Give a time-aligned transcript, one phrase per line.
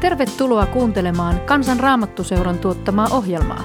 [0.00, 3.62] Tervetuloa kuuntelemaan Kansan Raamattuseuran tuottamaa ohjelmaa.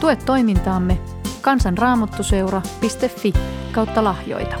[0.00, 0.98] Tue toimintaamme
[1.40, 3.32] kansanraamattuseura.fi
[3.72, 4.56] kautta lahjoita.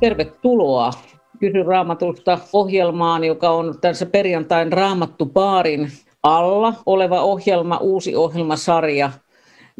[0.00, 0.90] Tervetuloa
[1.38, 5.90] Kysy Raamatusta ohjelmaan, joka on tässä perjantain Raamattu-baarin
[6.22, 9.10] alla oleva ohjelma, uusi ohjelmasarja,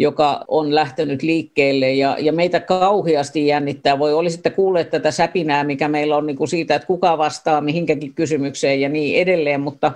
[0.01, 3.99] joka on lähtenyt liikkeelle ja, ja meitä kauheasti jännittää.
[3.99, 8.14] Voi olisitte kuulleet tätä säpinää, mikä meillä on niin kuin siitä, että kuka vastaa mihinkäkin
[8.14, 9.93] kysymykseen ja niin edelleen, mutta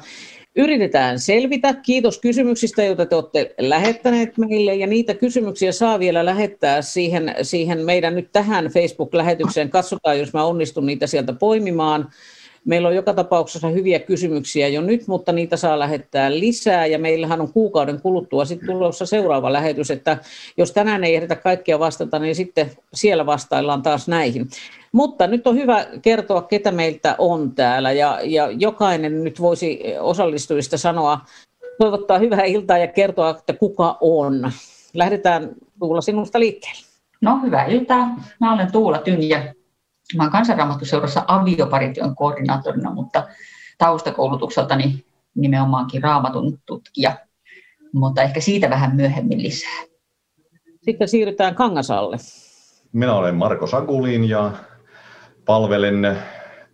[0.56, 1.74] Yritetään selvitä.
[1.74, 4.74] Kiitos kysymyksistä, joita te olette lähettäneet meille.
[4.74, 9.70] Ja niitä kysymyksiä saa vielä lähettää siihen, siihen meidän nyt tähän Facebook-lähetykseen.
[9.70, 12.10] Katsotaan, jos mä onnistun niitä sieltä poimimaan.
[12.64, 17.40] Meillä on joka tapauksessa hyviä kysymyksiä jo nyt, mutta niitä saa lähettää lisää ja meillähän
[17.40, 20.18] on kuukauden kuluttua sitten tulossa seuraava lähetys, että
[20.56, 24.48] jos tänään ei ehditä kaikkia vastata, niin sitten siellä vastaillaan taas näihin.
[24.92, 30.78] Mutta nyt on hyvä kertoa, ketä meiltä on täällä ja, ja jokainen nyt voisi osallistujista
[30.78, 31.20] sanoa,
[31.78, 34.50] toivottaa hyvää iltaa ja kertoa, että kuka on.
[34.94, 36.86] Lähdetään Tuula sinusta liikkeelle.
[37.20, 38.08] No hyvää iltaa.
[38.40, 39.54] Mä olen Tuula Tynjä
[40.16, 43.28] Mä olen kansanraamattuseurassa avioparityön koordinaattorina, mutta
[43.78, 47.16] taustakoulutukseltani nimenomaankin raamatun tutkija,
[47.92, 49.82] mutta ehkä siitä vähän myöhemmin lisää.
[50.82, 52.16] Sitten siirrytään Kangasalle.
[52.92, 54.52] Minä olen Marko Sakulin ja
[55.44, 56.18] palvelen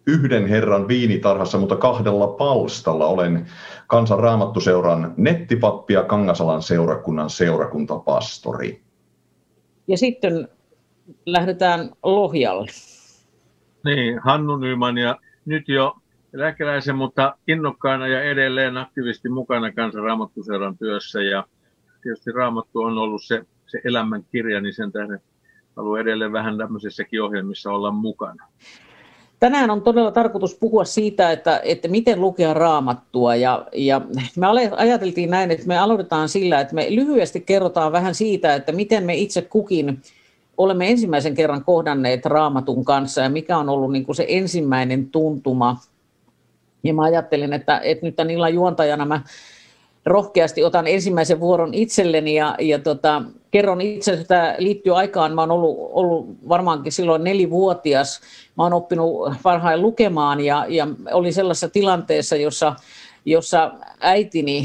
[0.07, 3.07] yhden herran viinitarhassa, mutta kahdella palstalla.
[3.07, 3.47] Olen
[3.87, 8.83] kansanraamattuseuran nettipappi ja Kangasalan seurakunnan seurakuntapastori.
[9.89, 10.49] Ja sitten
[11.27, 12.71] lähdetään Lohjalle.
[13.85, 15.97] Niin, Hannu Nyman ja nyt jo
[16.35, 21.23] eläkeläisen, mutta innokkaana ja edelleen aktiivisesti mukana kansanraamattuseuran työssä.
[21.23, 21.45] Ja
[22.03, 25.21] tietysti raamattu on ollut se, se elämän kirja, niin sen tähden
[25.77, 28.47] haluan edelleen vähän tämmöisessäkin ohjelmissa olla mukana.
[29.41, 33.35] Tänään on todella tarkoitus puhua siitä, että, että miten lukea raamattua.
[33.35, 34.01] Ja, ja
[34.37, 34.47] me
[34.77, 39.15] ajateltiin näin, että me aloitetaan sillä, että me lyhyesti kerrotaan vähän siitä, että miten me
[39.15, 40.03] itse kukin
[40.63, 45.77] olemme ensimmäisen kerran kohdanneet raamatun kanssa ja mikä on ollut niin kuin se ensimmäinen tuntuma.
[46.85, 49.23] Ja mä ajattelin, että, että nyt tämän illan juontajana mä
[50.07, 55.51] rohkeasti otan ensimmäisen vuoron itselleni ja, ja tota, kerron itse, että liittyy aikaan, mä oon
[55.51, 58.21] ollut, ollut varmaankin silloin nelivuotias,
[58.57, 62.77] mä oon oppinut varhain lukemaan ja, ja olin sellaisessa tilanteessa, jossa
[63.25, 64.65] jossa äitini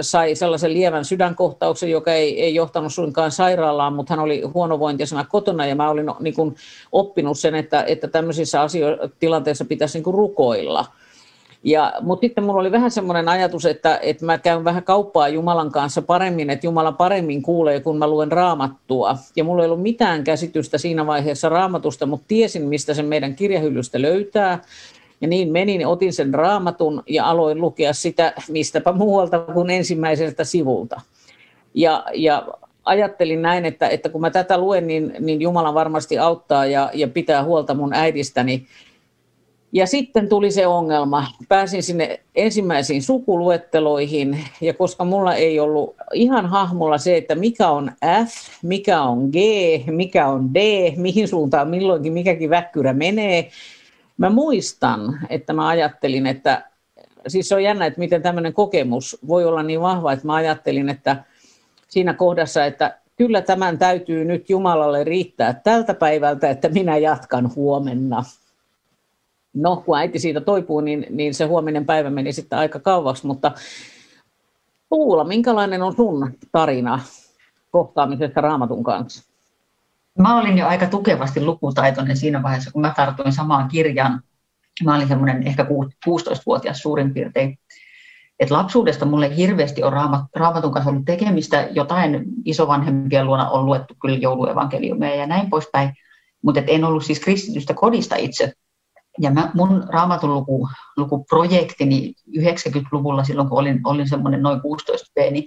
[0.00, 5.66] sai sellaisen lievän sydänkohtauksen, joka ei, ei johtanut suinkaan sairaalaan, mutta hän oli huonovointisena kotona
[5.66, 6.56] ja mä olin niin kuin
[6.92, 10.84] oppinut sen, että, että tämmöisissä asio- tilanteissa pitäisi niin kuin rukoilla.
[11.64, 15.72] Ja, mutta sitten minulla oli vähän semmoinen ajatus, että, että mä käyn vähän kauppaa Jumalan
[15.72, 19.16] kanssa paremmin, että Jumala paremmin kuulee, kun mä luen raamattua.
[19.36, 24.02] Ja mulla ei ollut mitään käsitystä siinä vaiheessa raamatusta, mutta tiesin, mistä sen meidän kirjahyllystä
[24.02, 24.62] löytää.
[25.20, 31.00] Ja niin menin, otin sen raamatun ja aloin lukea sitä mistäpä muualta kuin ensimmäiseltä sivulta.
[31.74, 32.46] Ja, ja
[32.84, 37.08] ajattelin näin, että, että kun mä tätä luen, niin, niin Jumala varmasti auttaa ja, ja
[37.08, 38.66] pitää huolta mun äidistäni.
[39.72, 41.26] Ja sitten tuli se ongelma.
[41.48, 47.92] Pääsin sinne ensimmäisiin sukuluetteloihin, ja koska mulla ei ollut ihan hahmolla se, että mikä on
[48.26, 49.36] F, mikä on G,
[49.86, 53.48] mikä on D, mihin suuntaan milloinkin mikäkin väkkyrä menee,
[54.16, 56.70] Mä muistan, että mä ajattelin, että
[57.28, 60.88] siis se on jännä, että miten tämmöinen kokemus voi olla niin vahva, että mä ajattelin,
[60.88, 61.24] että
[61.88, 68.24] siinä kohdassa, että kyllä tämän täytyy nyt Jumalalle riittää tältä päivältä, että minä jatkan huomenna.
[69.54, 73.52] No, kun äiti siitä toipuu, niin, niin se huominen päivä meni sitten aika kauaksi, mutta
[74.88, 77.00] Tuula, minkälainen on sun tarina
[77.70, 79.25] kohtaamisesta raamatun kanssa?
[80.18, 84.22] Mä olin jo aika tukevasti lukutaitoinen siinä vaiheessa, kun mä tartuin samaan kirjaan.
[84.84, 85.66] Mä olin semmoinen ehkä
[86.08, 87.58] 16-vuotias suurin piirtein.
[88.40, 89.92] Et lapsuudesta mulle hirveästi on
[90.36, 91.68] raamatun kanssa ollut tekemistä.
[91.70, 95.92] Jotain isovanhempien luona on luettu kyllä jouluevankeliumia ja näin poispäin.
[96.42, 98.52] Mutta en ollut siis kristitystä kodista itse.
[99.20, 105.32] Ja mä, mun raamatun luku, lukuprojektini 90-luvulla, silloin kun olin, olin semmoinen noin 16 p,
[105.32, 105.44] niin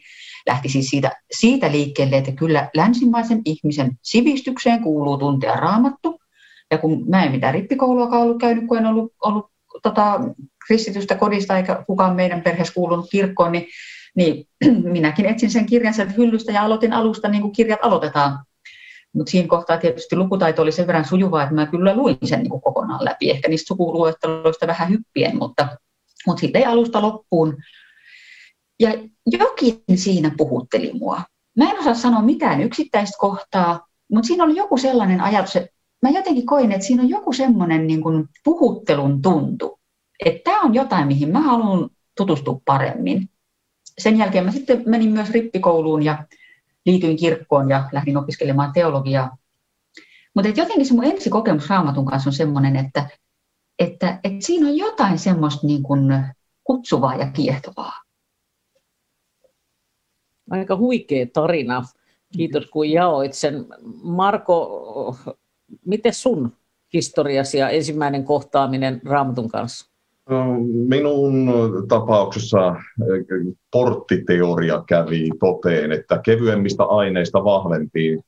[0.47, 6.19] lähti siis siitä, siitä liikkeelle, että kyllä länsimaisen ihmisen sivistykseen kuuluu tuntea raamattu.
[6.71, 9.51] Ja kun mä en mitään rippikoulua ollut käynyt, kun en ollut, ollut
[9.83, 10.19] tota,
[10.67, 13.67] kristitystä kodista eikä kukaan meidän perheessä kuulunut kirkkoon, niin,
[14.15, 14.47] niin
[14.93, 18.39] minäkin etsin sen kirjan sieltä hyllystä ja aloitin alusta niin kuin kirjat aloitetaan.
[19.13, 22.49] Mutta siinä kohtaa tietysti lukutaito oli sen verran sujuvaa, että mä kyllä luin sen niin
[22.49, 23.29] kuin kokonaan läpi.
[23.29, 25.67] Ehkä niistä sukuluetteloista vähän hyppien, mutta,
[26.27, 27.57] mutta sitten ei alusta loppuun.
[28.79, 28.89] Ja
[29.25, 31.21] jokin siinä puhutteli mua.
[31.57, 35.69] Mä en osaa sanoa mitään yksittäistä kohtaa, mutta siinä oli joku sellainen ajatus, että
[36.01, 39.79] mä jotenkin koin, että siinä on joku semmoinen niin kuin puhuttelun tuntu.
[40.25, 43.29] Että tämä on jotain, mihin mä haluan tutustua paremmin.
[43.97, 46.23] Sen jälkeen mä sitten menin myös rippikouluun ja
[46.85, 49.37] liityin kirkkoon ja lähdin opiskelemaan teologiaa.
[50.35, 53.09] Mutta jotenkin se mun ensi kokemus raamatun kanssa on semmoinen, että,
[53.79, 56.25] että, että siinä on jotain semmoista niin kuin
[56.63, 57.93] kutsuvaa ja kiehtovaa.
[60.49, 61.83] Aika huikea tarina.
[62.37, 63.65] Kiitos kun jaoit sen.
[64.03, 65.15] Marko,
[65.85, 66.51] miten sun
[66.93, 69.91] historiasi ja ensimmäinen kohtaaminen Raamatun kanssa?
[70.87, 71.51] Minun
[71.87, 72.75] tapauksessa
[73.71, 78.23] porttiteoria kävi toteen, että kevyemmistä aineista vahvempiin.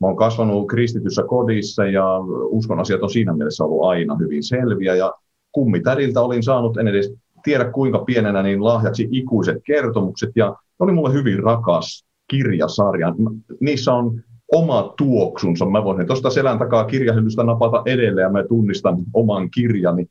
[0.00, 2.04] Mä oon kasvanut kristityssä kodissa ja
[2.44, 4.94] uskon asiat on siinä mielessä ollut aina hyvin selviä.
[4.94, 5.14] Ja
[5.52, 7.14] kummitädiltä olin saanut, en edes
[7.46, 10.30] tiedä kuinka pienenä, niin lahjaksi ikuiset kertomukset.
[10.36, 13.14] Ja ne oli mulle hyvin rakas kirjasarja.
[13.60, 14.20] Niissä on
[14.52, 15.66] oma tuoksunsa.
[15.66, 20.06] Mä voin tuosta selän takaa kirjahyllystä napata edelleen ja mä tunnistan oman kirjani.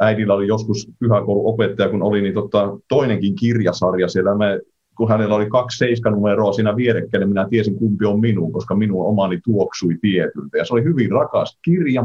[0.00, 4.34] Äidillä oli joskus pyhäkouluopettaja, kun oli niin tota, toinenkin kirjasarja siellä.
[4.34, 4.58] Mä,
[4.96, 9.06] kun hänellä oli kaksi seiskanumeroa siinä vierekkäin, niin minä tiesin kumpi on minun, koska minun
[9.06, 10.58] omani tuoksui tietyltä.
[10.58, 12.02] Ja se oli hyvin rakas kirja.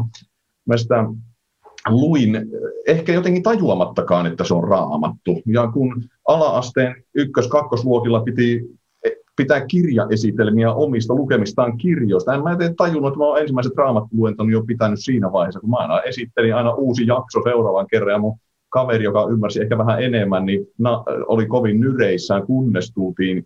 [0.68, 1.06] Mä sitä
[1.89, 2.38] luin
[2.88, 5.42] ehkä jotenkin tajuamattakaan, että se on raamattu.
[5.45, 8.78] Ja kun ala-asteen ykkös-kakkosluokilla piti
[9.38, 12.34] pitää kirjaesitelmiä omista lukemistaan kirjoista.
[12.34, 15.78] En mä en tajunnut, että mä olen ensimmäiset raamatluentoni jo pitänyt siinä vaiheessa, kun mä
[15.78, 18.38] aina esittelin aina uusi jakso seuraavan kerran, ja mun
[18.69, 20.68] kaveri, joka ymmärsi ehkä vähän enemmän, niin
[21.28, 23.45] oli kovin nyreissään, kunnes tultiin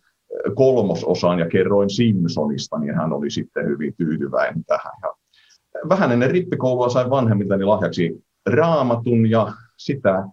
[0.55, 4.93] kolmososaan ja kerroin Simpsonista, niin hän oli sitten hyvin tyytyväinen tähän.
[5.01, 5.13] Ja
[5.89, 10.23] vähän ennen rippikoulua sain vanhemmiltani lahjaksi raamatun ja sitä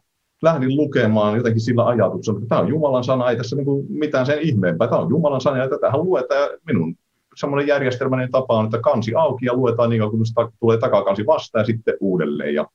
[0.42, 4.40] lähdin lukemaan jotenkin sillä ajatuksella, että tämä on Jumalan sana, ei tässä niin mitään sen
[4.40, 4.88] ihmeempää.
[4.88, 6.40] Tämä on Jumalan sana ja tätähän luetaan.
[6.40, 6.94] Ja minun
[7.36, 11.62] semmoinen järjestelmäinen tapa on, että kansi auki ja luetaan niin kauan, kun tulee takakansi vastaan
[11.62, 12.54] ja sitten uudelleen.
[12.54, 12.66] Ja,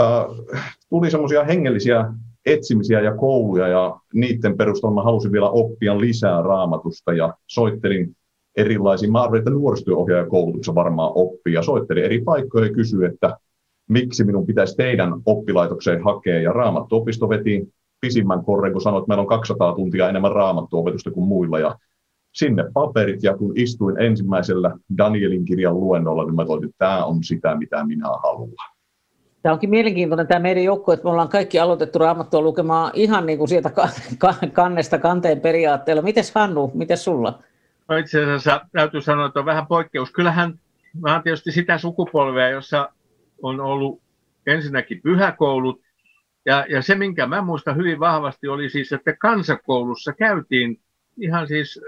[0.00, 0.24] äh,
[0.88, 2.12] tuli semmoisia hengellisiä
[2.46, 8.16] etsimisiä ja kouluja ja niiden perusteella mä halusin vielä oppia lisää raamatusta ja soittelin
[8.56, 13.36] erilaisiin, mä arvelin, että nuorisotyöohjaajakoulutuksessa varmaan oppia, ja soittelin eri paikkoja ja kysyin, että
[13.92, 16.40] miksi minun pitäisi teidän oppilaitokseen hakea.
[16.40, 21.28] Ja Raamattuopisto veti pisimmän korren, kun sanoi, että meillä on 200 tuntia enemmän raamattuopetusta kuin
[21.28, 21.58] muilla.
[21.58, 21.76] Ja
[22.32, 27.24] sinne paperit, ja kun istuin ensimmäisellä Danielin kirjan luennolla, niin mä toin, että tämä on
[27.24, 28.50] sitä, mitä minä haluan.
[29.42, 33.38] Tämä onkin mielenkiintoinen tämä meidän joukko, että me ollaan kaikki aloitettu raamattua lukemaan ihan niin
[33.38, 33.70] kuin sieltä
[34.52, 36.02] kannesta kanteen periaatteella.
[36.02, 37.38] Mites Hannu, miten sulla?
[37.88, 40.12] No itse asiassa täytyy sanoa, että on vähän poikkeus.
[40.12, 40.58] Kyllähän
[41.00, 42.88] mä oon tietysti sitä sukupolvea, jossa
[43.42, 44.02] on ollut
[44.46, 45.80] ensinnäkin pyhäkoulut,
[46.46, 50.80] ja, ja se, minkä mä muistan hyvin vahvasti, oli siis, että kansakoulussa käytiin
[51.20, 51.80] ihan siis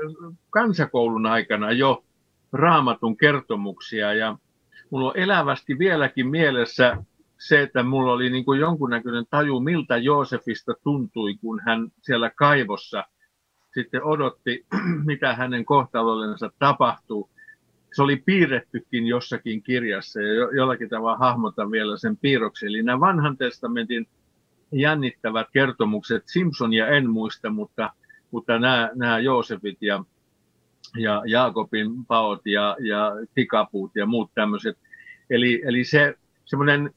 [0.50, 2.04] kansakoulun aikana jo
[2.52, 4.38] raamatun kertomuksia, ja
[4.90, 6.96] mulla on elävästi vieläkin mielessä
[7.38, 13.04] se, että mulla oli niin kuin jonkunnäköinen taju, miltä Joosefista tuntui, kun hän siellä kaivossa
[13.74, 14.66] sitten odotti,
[15.06, 17.30] mitä hänen kohtalollensa tapahtuu
[17.94, 22.68] se oli piirrettykin jossakin kirjassa ja jo, jollakin tavalla hahmotan vielä sen piirroksen.
[22.68, 24.06] Eli nämä vanhan testamentin
[24.72, 27.92] jännittävät kertomukset, Simpsonia en muista, mutta,
[28.30, 30.04] mutta nämä, nämä Joosefit ja,
[30.96, 34.78] ja Jaakobin paot ja, ja tikapuut ja muut tämmöiset.
[35.30, 36.90] Eli, eli se semmoinen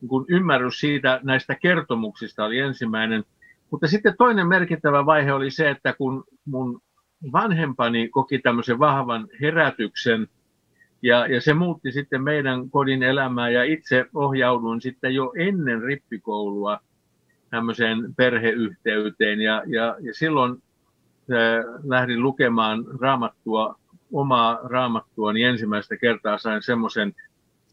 [0.00, 3.24] niin ymmärrys siitä näistä kertomuksista oli ensimmäinen.
[3.70, 6.82] Mutta sitten toinen merkittävä vaihe oli se, että kun mun
[7.32, 10.28] vanhempani koki tämmöisen vahvan herätyksen,
[11.02, 16.80] ja, ja se muutti sitten meidän kodin elämää, ja itse ohjauduin sitten jo ennen rippikoulua
[17.50, 23.78] tämmöiseen perheyhteyteen, ja, ja, ja silloin äh, lähdin lukemaan raamattua,
[24.12, 27.14] omaa raamattua, niin ensimmäistä kertaa sain semmoisen,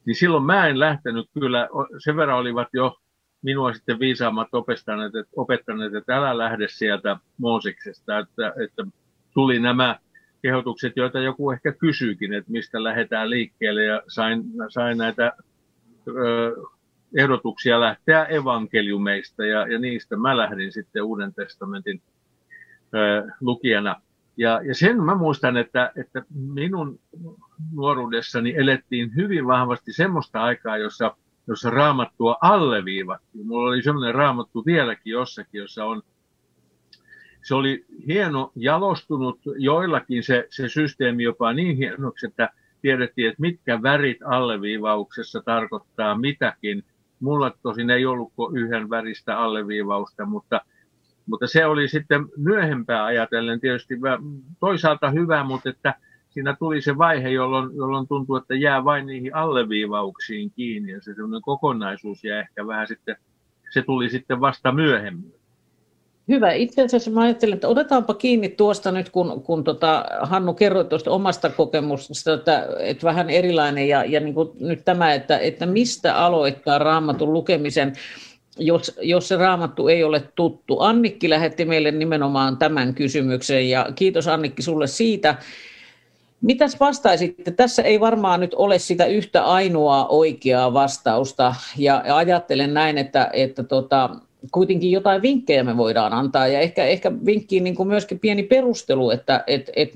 [0.06, 1.70] niin silloin mä en lähtenyt kyllä,
[2.04, 2.98] sen verran olivat jo
[3.42, 8.86] minua sitten viisaammat opettaneet, että, opettaneet, että älä lähde sieltä Mooseksesta, että, että
[9.38, 10.00] tuli nämä
[10.42, 15.34] kehotukset, joita joku ehkä kysyykin, että mistä lähdetään liikkeelle ja sain, sain näitä
[16.08, 16.56] ö,
[17.18, 22.02] ehdotuksia lähteä evankeliumeista ja, ja niistä mä lähdin sitten Uuden testamentin
[22.94, 23.96] ö, lukijana.
[24.38, 26.22] Ja, ja sen mä muistan, että, että
[26.54, 27.00] minun
[27.74, 31.16] nuoruudessani elettiin hyvin vahvasti semmoista aikaa, jossa,
[31.48, 33.48] jossa raamattua alleviivattiin.
[33.48, 36.02] Mulla oli semmoinen raamattu vieläkin jossakin, jossa on
[37.48, 42.50] se oli hieno, jalostunut joillakin se, se systeemi jopa niin hienoksi, että
[42.82, 46.84] tiedettiin, että mitkä värit alleviivauksessa tarkoittaa mitäkin.
[47.20, 50.62] Mulla tosin ei ollut yhden väristä alleviivausta, mutta,
[51.26, 53.96] mutta se oli sitten myöhempää ajatellen tietysti
[54.60, 55.96] toisaalta hyvä, mutta että
[56.30, 61.16] siinä tuli se vaihe, jolloin, jolloin tuntuu, että jää vain niihin alleviivauksiin kiinni ja se
[61.42, 63.16] kokonaisuus jää ehkä vähän sitten,
[63.74, 65.47] se tuli sitten vasta myöhemmin.
[66.28, 66.52] Hyvä.
[66.52, 71.12] Itse asiassa mä ajattelin, että otetaanpa kiinni tuosta nyt, kun, kun tota, Hannu kerroi tuosta
[71.12, 76.16] omasta kokemuksesta, että, että vähän erilainen ja, ja niin kuin nyt tämä, että, että mistä
[76.16, 77.94] aloittaa raamatun lukemisen,
[78.58, 80.80] jos, jos se raamattu ei ole tuttu.
[80.80, 85.36] Annikki lähetti meille nimenomaan tämän kysymyksen ja kiitos Annikki sulle siitä.
[86.42, 87.52] Mitäs vastaisitte?
[87.52, 93.64] Tässä ei varmaan nyt ole sitä yhtä ainoaa oikeaa vastausta ja ajattelen näin, että, että
[93.64, 94.10] tota,
[94.52, 99.10] kuitenkin jotain vinkkejä me voidaan antaa ja ehkä, ehkä vinkkiin niin kuin myöskin pieni perustelu,
[99.10, 99.92] että et, et,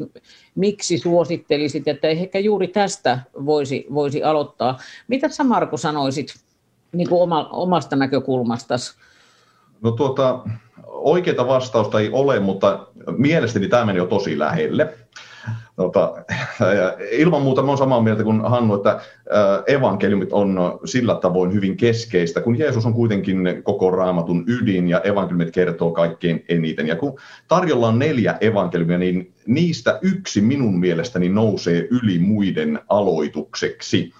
[0.55, 4.79] miksi suosittelisit, että ehkä juuri tästä voisi, voisi aloittaa.
[5.07, 6.35] Mitä sä Marko sanoisit
[6.91, 8.93] niin kuin oma, omasta näkökulmastasi?
[9.81, 10.39] No tuota,
[10.87, 14.97] oikeita vastausta ei ole, mutta mielestäni tämä meni jo tosi lähelle.
[15.75, 16.13] Tota,
[17.11, 18.99] ilman muuta olen samaa mieltä kuin Hannu, että
[19.67, 25.51] evankeliumit on sillä tavoin hyvin keskeistä, kun Jeesus on kuitenkin koko raamatun ydin ja evankeliumit
[25.51, 26.87] kertoo kaikkein eniten.
[26.87, 34.13] Ja kun tarjolla on neljä evankeliumia, niin niistä yksi minun mielestäni nousee yli muiden aloitukseksi.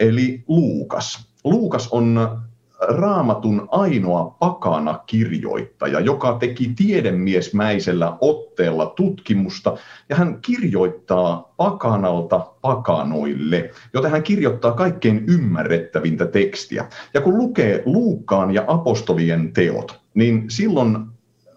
[0.00, 1.28] Eli Luukas.
[1.44, 2.38] Luukas on
[2.80, 9.76] raamatun ainoa pakana kirjoittaja, joka teki tiedemiesmäisellä otteella tutkimusta,
[10.08, 16.88] ja hän kirjoittaa pakanalta pakanoille, joten hän kirjoittaa kaikkein ymmärrettävintä tekstiä.
[17.14, 20.96] Ja kun lukee Luukkaan ja apostolien teot, niin silloin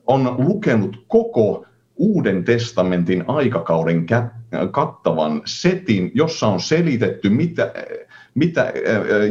[0.08, 1.64] on lukenut koko
[2.00, 4.06] Uuden testamentin aikakauden
[4.72, 7.74] kattavan setin, jossa on selitetty, mitä,
[8.38, 8.74] mitä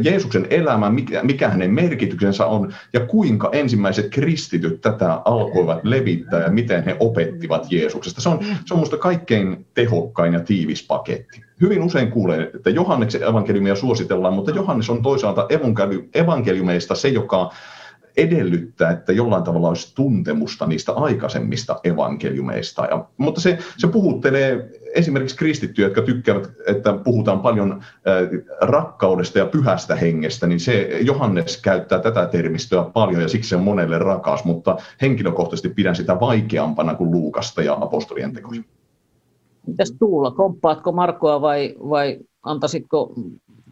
[0.01, 0.91] Jeesuksen elämä,
[1.23, 7.67] mikä, hänen merkityksensä on ja kuinka ensimmäiset kristityt tätä alkoivat levittää ja miten he opettivat
[7.71, 8.21] Jeesuksesta.
[8.21, 11.43] Se on, se on minusta kaikkein tehokkain ja tiivis paketti.
[11.61, 15.47] Hyvin usein kuulen, että Johanneksen evankeliumia suositellaan, mutta Johannes on toisaalta
[16.13, 17.51] evankeliumeista se, joka
[18.17, 22.85] edellyttää, että jollain tavalla olisi tuntemusta niistä aikaisemmista evankeliumeista.
[22.85, 27.83] Ja, mutta se, se puhuttelee esimerkiksi kristittyjä, jotka tykkäävät, että puhutaan paljon
[28.61, 33.63] rakkaudesta ja pyhästä hengestä, niin se Johannes käyttää tätä termistöä paljon ja siksi se on
[33.63, 38.61] monelle rakas, mutta henkilökohtaisesti pidän sitä vaikeampana kuin Luukasta ja apostolien tekoja.
[39.67, 43.13] Mitäs Tuula, komppaatko Markkoa vai, vai antaisitko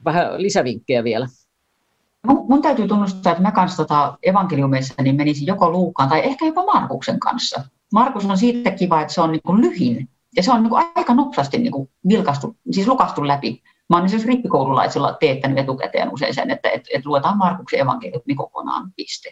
[0.06, 1.28] vähän lisävinkkejä vielä?
[2.26, 6.66] Mun, täytyy tunnustaa, että mä kanssa tota evankeliumeissa niin menisin joko Luukaan tai ehkä jopa
[6.66, 7.64] Markuksen kanssa.
[7.94, 10.86] Markus on siitä kiva, että se on niin kuin lyhin ja se on niin kuin
[10.96, 13.64] aika nopsasti niin vilkastu, siis lukastu läpi.
[13.90, 18.92] Mä olen siis rippikoululaisilla teettänyt etukäteen usein sen, että et, et luetaan Markuksen evankeliumi kokonaan,
[18.96, 19.30] piste.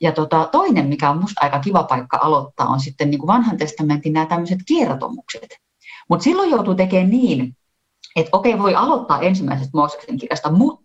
[0.00, 3.56] Ja tota, toinen, mikä on minusta aika kiva paikka aloittaa, on sitten niin kuin vanhan
[3.56, 5.56] testamentin nämä tämmöiset kertomukset.
[6.08, 7.56] Mutta silloin joutuu tekemään niin,
[8.16, 10.81] että okei, voi aloittaa ensimmäisestä Mooseksen kirjasta, mutta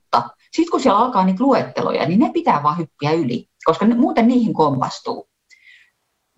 [0.57, 4.27] sitten kun siellä alkaa niitä luetteloja, niin ne pitää vaan hyppiä yli, koska ne, muuten
[4.27, 5.29] niihin kompastuu.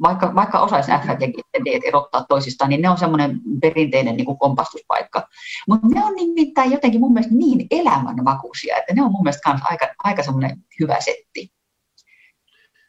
[0.02, 5.28] Vaikka, vaikka osaisi F ja erottaa toisistaan, niin ne on semmoinen perinteinen niin kuin kompastuspaikka.
[5.68, 9.62] Mutta ne on nimittäin jotenkin mun mielestä niin elämänvakuisia, että ne on mun mielestä myös
[9.64, 11.52] aika, aika semmoinen hyvä setti.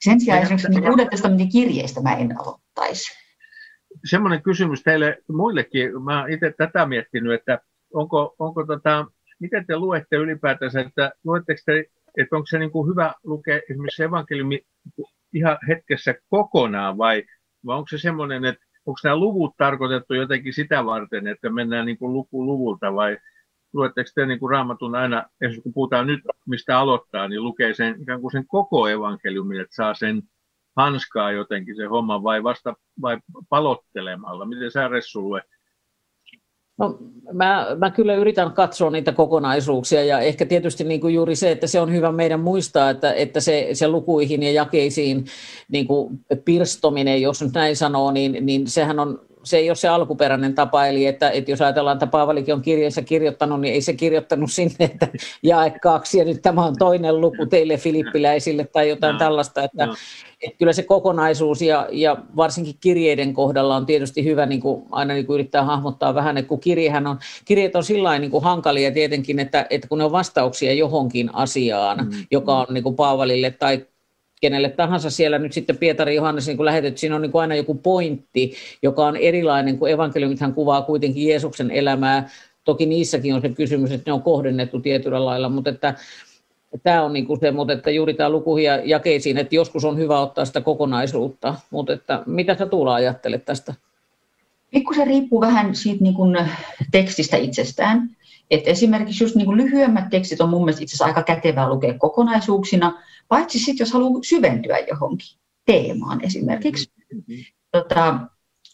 [0.04, 3.12] Sen sijaan esimerkiksi niin uudet testamentin kirjeistä mä en aloittaisi.
[4.10, 6.02] Semmoinen kysymys teille muillekin.
[6.02, 7.58] Mä itse tätä miettinyt, että
[7.94, 9.06] onko, onko tota,
[9.40, 11.84] miten te luette ylipäätänsä, että luetteko te,
[12.18, 14.60] että onko se niin kuin hyvä lukea esimerkiksi evankeliumi
[15.32, 17.24] ihan hetkessä kokonaan vai,
[17.66, 21.98] vai onko se semmoinen, että onko nämä luvut tarkoitettu jotenkin sitä varten, että mennään niin
[21.98, 23.18] kuin luku luvulta vai
[23.72, 28.02] luetteko te niin kuin raamatun aina, esimerkiksi kun puhutaan nyt mistä aloittaa, niin lukee sen
[28.02, 30.22] ikään kuin sen koko evankeliumin, että saa sen
[30.76, 33.18] hanskaa jotenkin se homma vai vasta vai
[33.48, 34.44] palottelemalla?
[34.46, 35.44] Miten sä Ressu luet?
[36.80, 36.98] No,
[37.32, 41.66] mä, mä kyllä yritän katsoa niitä kokonaisuuksia ja ehkä tietysti niin kuin juuri se, että
[41.66, 45.24] se on hyvä meidän muistaa, että, että se, se lukuihin ja jakeisiin
[45.68, 49.88] niin kuin pirstominen, jos nyt näin sanoo, niin, niin sehän on se ei ole se
[49.88, 53.92] alkuperäinen tapa, eli että, että jos ajatellaan, että Paavalikin on kirjeensä kirjoittanut, niin ei se
[53.92, 55.08] kirjoittanut sinne, että
[55.42, 59.86] jae kaksi ja nyt tämä on toinen luku teille filippiläisille tai jotain no, tällaista, että,
[59.86, 59.94] no.
[60.42, 65.14] että kyllä se kokonaisuus ja, ja varsinkin kirjeiden kohdalla on tietysti hyvä niin kuin aina
[65.14, 68.90] niin kuin yrittää hahmottaa vähän, että kun kirjehän on, kirjeet on sillä niin kuin hankalia
[68.90, 72.10] tietenkin, että, että kun ne on vastauksia johonkin asiaan, mm.
[72.30, 73.86] joka on niin kuin Paavalille tai
[74.40, 77.74] kenelle tahansa siellä nyt sitten Pietari Johannes niin lähetet, siinä on niin kuin aina joku
[77.74, 82.28] pointti, joka on erilainen, kuin evankeliumithan kuvaa kuitenkin Jeesuksen elämää.
[82.64, 85.94] Toki niissäkin on se kysymys, että ne on kohdennettu tietyllä lailla, mutta että,
[86.82, 88.30] tämä on niin kuin se, mutta että juuri tämä
[88.62, 93.44] ja jakeisiin, että joskus on hyvä ottaa sitä kokonaisuutta, mutta että mitä sä Tuula ajattelet
[93.44, 93.74] tästä?
[94.70, 96.38] Pikkusen riippuu vähän siitä niin kuin
[96.92, 98.10] tekstistä itsestään.
[98.50, 101.94] Et esimerkiksi just niin kuin lyhyemmät tekstit on mun mielestä itse asiassa aika kätevää lukea
[101.98, 106.92] kokonaisuuksina, paitsi sitten jos haluaa syventyä johonkin teemaan esimerkiksi.
[107.72, 108.20] Tota,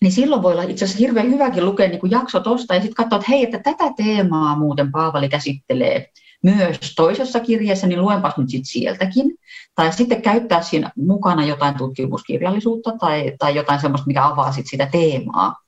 [0.02, 3.18] niin silloin voi olla itse asiassa hirveän hyväkin lukea niin jakso tuosta ja sitten katsoa,
[3.18, 6.10] että hei, että tätä teemaa muuten Paavali käsittelee
[6.42, 9.34] myös toisessa kirjeessä, niin luenpas nyt sitten sieltäkin.
[9.74, 14.88] Tai sitten käyttää siinä mukana jotain tutkimuskirjallisuutta tai, tai jotain sellaista, mikä avaa sit sitä
[14.92, 15.65] teemaa.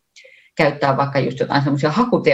[0.58, 1.92] Käyttää vaikka just jotain semmoisia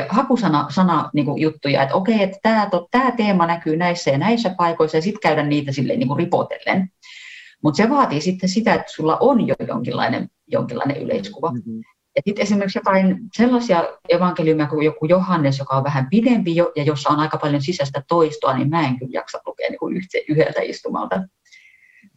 [0.09, 4.55] hakusana sana, niin kuin juttuja, että okei, että tämä, tämä teema näkyy näissä ja näissä
[4.57, 6.91] paikoissa, ja sitten käydä niitä silleen niin kuin ripotellen.
[7.63, 11.51] Mutta se vaatii sitten sitä, että sulla on jo jonkinlainen, jonkinlainen yleiskuva.
[11.51, 11.83] Mm-hmm.
[12.17, 16.83] Ja sitten esimerkiksi jotain sellaisia evankeliumia kuin joku Johannes, joka on vähän pidempi jo, ja
[16.83, 19.97] jossa on aika paljon sisäistä toistoa, niin mä en kyllä jaksa lukea niin kuin
[20.29, 21.23] yhdeltä istumalta.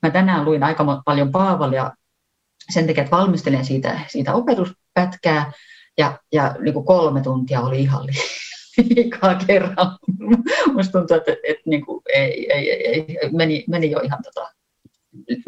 [0.03, 1.91] Mä tänään luin aika paljon Paavalia
[2.69, 5.51] sen takia, että valmistelen siitä, siitä opetuspätkää,
[5.97, 8.05] ja, ja niin kuin kolme tuntia oli ihan
[8.77, 9.97] liikaa kerran.
[10.73, 14.53] Musta tuntuu, että, että, niin kuin, ei, ei, ei, meni, meni jo ihan tota,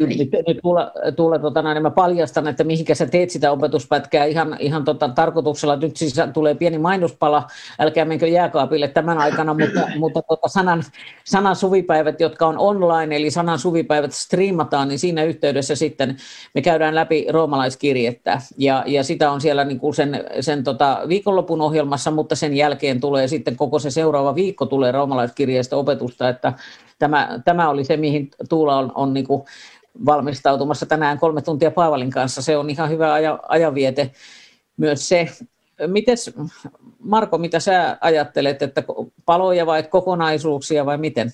[0.00, 0.16] yli.
[0.16, 4.56] Nyt, nyt Tuula, Tuula tota, niin mä paljastan, että mihinkä sä teet sitä opetuspätkää ihan,
[4.60, 5.76] ihan tota, tarkoituksella.
[5.76, 7.46] Nyt siis tulee pieni mainospala,
[7.78, 10.82] älkää menkö jääkaapille tämän aikana, mutta, mutta tota, sanan,
[11.24, 16.16] sanan suvipäivät, jotka on online, eli sanan suvipäivät striimataan, niin siinä yhteydessä sitten
[16.54, 18.40] me käydään läpi roomalaiskirjettä.
[18.58, 23.00] Ja, ja sitä on siellä niin kuin sen, sen tota, viikonlopun ohjelmassa, mutta sen jälkeen
[23.00, 26.52] tulee sitten koko se seuraava viikko tulee roomalaiskirjeestä opetusta, että
[27.00, 29.42] tämä, tämä oli se, mihin Tuula on, on niin kuin
[30.06, 32.42] valmistautumassa tänään kolme tuntia Paavalin kanssa.
[32.42, 34.10] Se on ihan hyvä aja, ajanviete
[34.76, 35.28] myös se.
[35.86, 36.34] Mites,
[36.98, 38.84] Marko, mitä sä ajattelet, että
[39.24, 41.32] paloja vai kokonaisuuksia vai miten?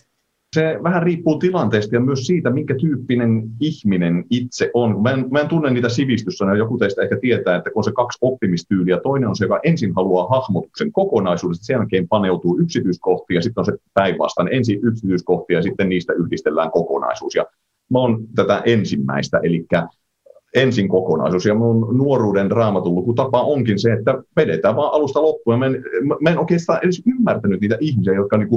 [0.57, 5.03] se vähän riippuu tilanteesta ja myös siitä, minkä tyyppinen ihminen itse on.
[5.03, 7.93] Mä en, mä en tunne niitä sivistyssanoja, joku teistä ehkä tietää, että kun on se
[7.93, 13.43] kaksi oppimistyyliä, toinen on se, joka ensin haluaa hahmotuksen kokonaisuudesta, sen jälkeen paneutuu yksityiskohtiin ja
[13.43, 17.35] sitten on se päinvastainen, ensin yksityiskohtia ja sitten niistä yhdistellään kokonaisuus.
[17.35, 17.45] Ja
[17.91, 19.67] mä oon tätä ensimmäistä, eli
[20.55, 21.47] ensin kokonaisuus.
[21.47, 25.59] Ja mun nuoruuden raamatun onkin se, että vedetään vaan alusta loppuun.
[25.59, 25.85] Mä en,
[26.21, 28.49] mä en oikeastaan edes ymmärtänyt niitä ihmisiä, jotka niin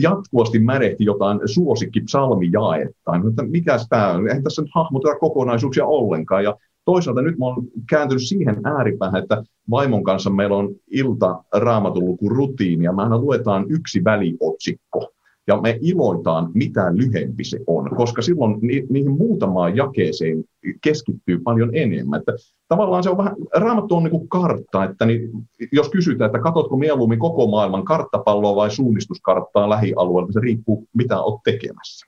[0.00, 3.28] jatkuvasti märehti jotain suosikki psalmijaettaan.
[3.28, 4.28] Että mikä tämä on?
[4.28, 6.44] Eihän tässä nyt hahmoteta kokonaisuuksia ollenkaan.
[6.44, 12.04] Ja toisaalta nyt mä oon kääntynyt siihen ääripäähän, että vaimon kanssa meillä on ilta raamatun
[12.04, 15.08] luku rutiini ja me aina luetaan yksi väliotsikko
[15.50, 20.44] ja me iloitaan, mitä lyhempi se on, koska silloin ni, niihin muutamaan jakeeseen
[20.84, 22.18] keskittyy paljon enemmän.
[22.20, 22.32] Että
[22.68, 25.30] tavallaan se on vähän, raamattu on niin kuin kartta, että niin,
[25.72, 31.40] jos kysytään, että katsotko mieluummin koko maailman karttapalloa vai suunnistuskarttaa lähialueella, se riippuu, mitä olet
[31.44, 32.06] tekemässä.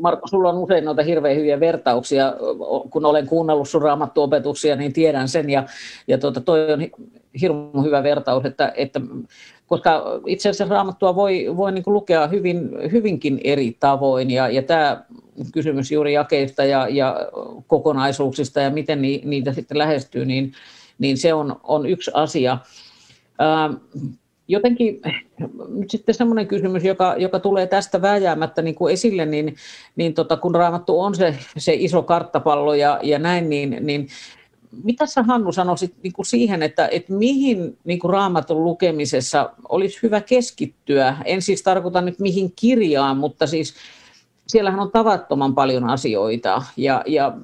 [0.00, 2.34] Marko, sulla on usein noita hirveän hyviä vertauksia.
[2.90, 5.50] Kun olen kuunnellut sun raamattuopetuksia, niin tiedän sen.
[5.50, 5.64] Ja,
[6.08, 6.80] ja tuota, toi on
[7.40, 9.00] hirveän hyvä vertaus, että, että
[9.70, 14.30] koska itse asiassa raamattua voi, voi niin lukea hyvin, hyvinkin eri tavoin.
[14.30, 15.04] Ja, ja tämä
[15.52, 17.16] kysymys juuri jakeista ja, ja
[17.66, 20.52] kokonaisuuksista ja miten ni, niitä sitten lähestyy, niin,
[20.98, 22.58] niin se on, on yksi asia.
[23.38, 23.70] Ää,
[24.48, 25.00] jotenkin
[25.68, 29.56] nyt sitten semmoinen kysymys, joka, joka tulee tästä vääjäämättä niin kuin esille, niin,
[29.96, 34.08] niin tota, kun raamattu on se, se iso karttapallo ja, ja näin, niin, niin
[34.84, 39.98] mitä sä Hannu sanoisit niin kuin siihen, että, että mihin niin kuin raamatun lukemisessa olisi
[40.02, 41.16] hyvä keskittyä?
[41.24, 43.74] En siis tarkoita nyt mihin kirjaan, mutta siis
[44.46, 47.36] siellähän on tavattoman paljon asioita ja, ja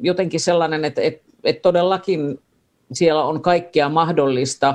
[0.00, 2.40] jotenkin sellainen, että, että, että todellakin
[2.92, 4.74] siellä on kaikkea mahdollista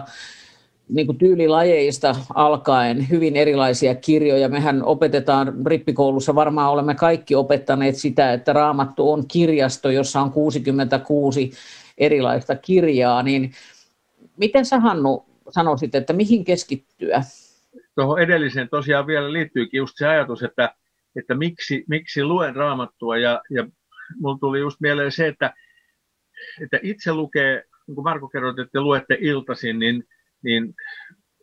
[0.90, 4.50] niin kuin tyylilajeista alkaen hyvin erilaisia kirjoja.
[4.50, 11.52] Mehän opetetaan rippikoulussa, varmaan olemme kaikki opettaneet sitä, että raamattu on kirjasto, jossa on 66
[11.98, 13.24] erilaista kirjaa.
[13.24, 13.52] Niin
[14.38, 17.22] miten sä Hannu sanoisit, että mihin keskittyä?
[17.96, 20.76] Tuohon edelliseen tosiaan vielä liittyykin just se ajatus, että,
[21.16, 23.68] että miksi, miksi luen raamattua ja, ja
[24.20, 25.54] mulla tuli just mieleen se, että,
[26.62, 30.04] että itse lukee, niin Marko kerroit, että luette iltaisin, niin
[30.46, 30.74] niin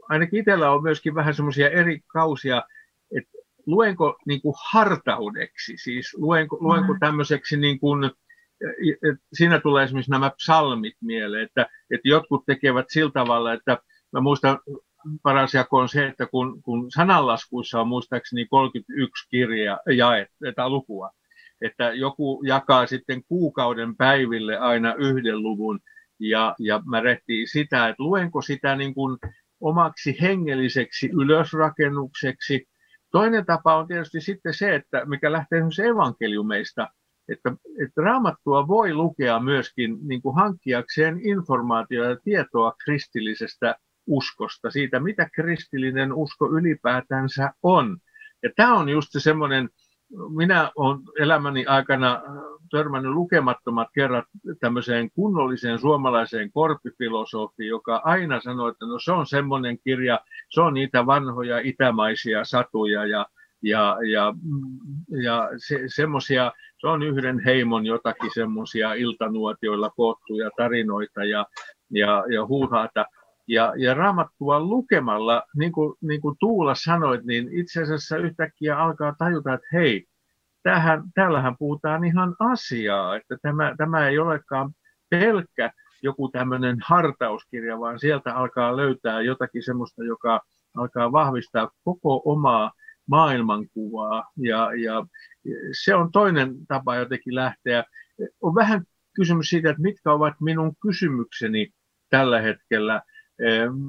[0.09, 2.63] ainakin itsellä on myöskin vähän semmoisia eri kausia,
[3.17, 6.99] että luenko niin kuin hartaudeksi, siis luenko, luenko mm.
[7.01, 8.11] tämmöiseksi niin kuin,
[9.33, 13.79] siinä tulee esimerkiksi nämä psalmit mieleen, että, että jotkut tekevät sillä tavalla, että
[14.13, 14.59] mä muistan
[15.23, 21.11] paras jako on se, että kun, kun sananlaskuissa on muistaakseni 31 kirjaa jaetta lukua,
[21.61, 25.81] että joku jakaa sitten kuukauden päiville aina yhden luvun,
[26.19, 29.19] ja, ja mä rehtiin sitä, että luenko sitä niin kuin
[29.61, 32.67] omaksi hengelliseksi ylösrakennukseksi.
[33.11, 36.89] Toinen tapa on tietysti sitten se, että mikä lähtee esimerkiksi evankeliumeista,
[37.29, 37.53] että,
[37.85, 45.29] että raamattua voi lukea myöskin niin kuin hankkiakseen informaatiota ja tietoa kristillisestä uskosta, siitä mitä
[45.35, 47.99] kristillinen usko ylipäätänsä on.
[48.43, 49.69] Ja tämä on just se semmoinen,
[50.37, 52.23] minä olen elämäni aikana
[52.71, 54.25] törmännyt lukemattomat kerrat
[54.61, 60.75] tämmöiseen kunnolliseen suomalaiseen korpifilosofiin, joka aina sanoo, että no se on semmoinen kirja, se on
[60.75, 63.27] niitä vanhoja itämaisia satuja ja,
[63.63, 64.35] ja, ja,
[65.23, 71.47] ja se, semmoisia, se on yhden heimon jotakin semmoisia iltanuotioilla koottuja tarinoita ja,
[71.91, 73.05] ja, ja huuhaata.
[73.49, 79.15] Ja, ja raamattua lukemalla, niin kuin, niin kuin Tuula sanoit, niin itse asiassa yhtäkkiä alkaa
[79.19, 80.07] tajuta, että hei,
[80.63, 84.73] tämähän, täällähän puhutaan ihan asiaa, että tämä, tämä ei olekaan
[85.11, 90.41] pelkkä joku tämmöinen hartauskirja, vaan sieltä alkaa löytää jotakin semmoista, joka
[90.77, 92.73] alkaa vahvistaa koko omaa
[93.09, 94.25] maailmankuvaa.
[94.37, 95.07] Ja, ja
[95.83, 97.85] se on toinen tapa jotenkin lähteä.
[98.41, 101.69] On vähän kysymys siitä, että mitkä ovat minun kysymykseni
[102.11, 103.03] tällä hetkellä,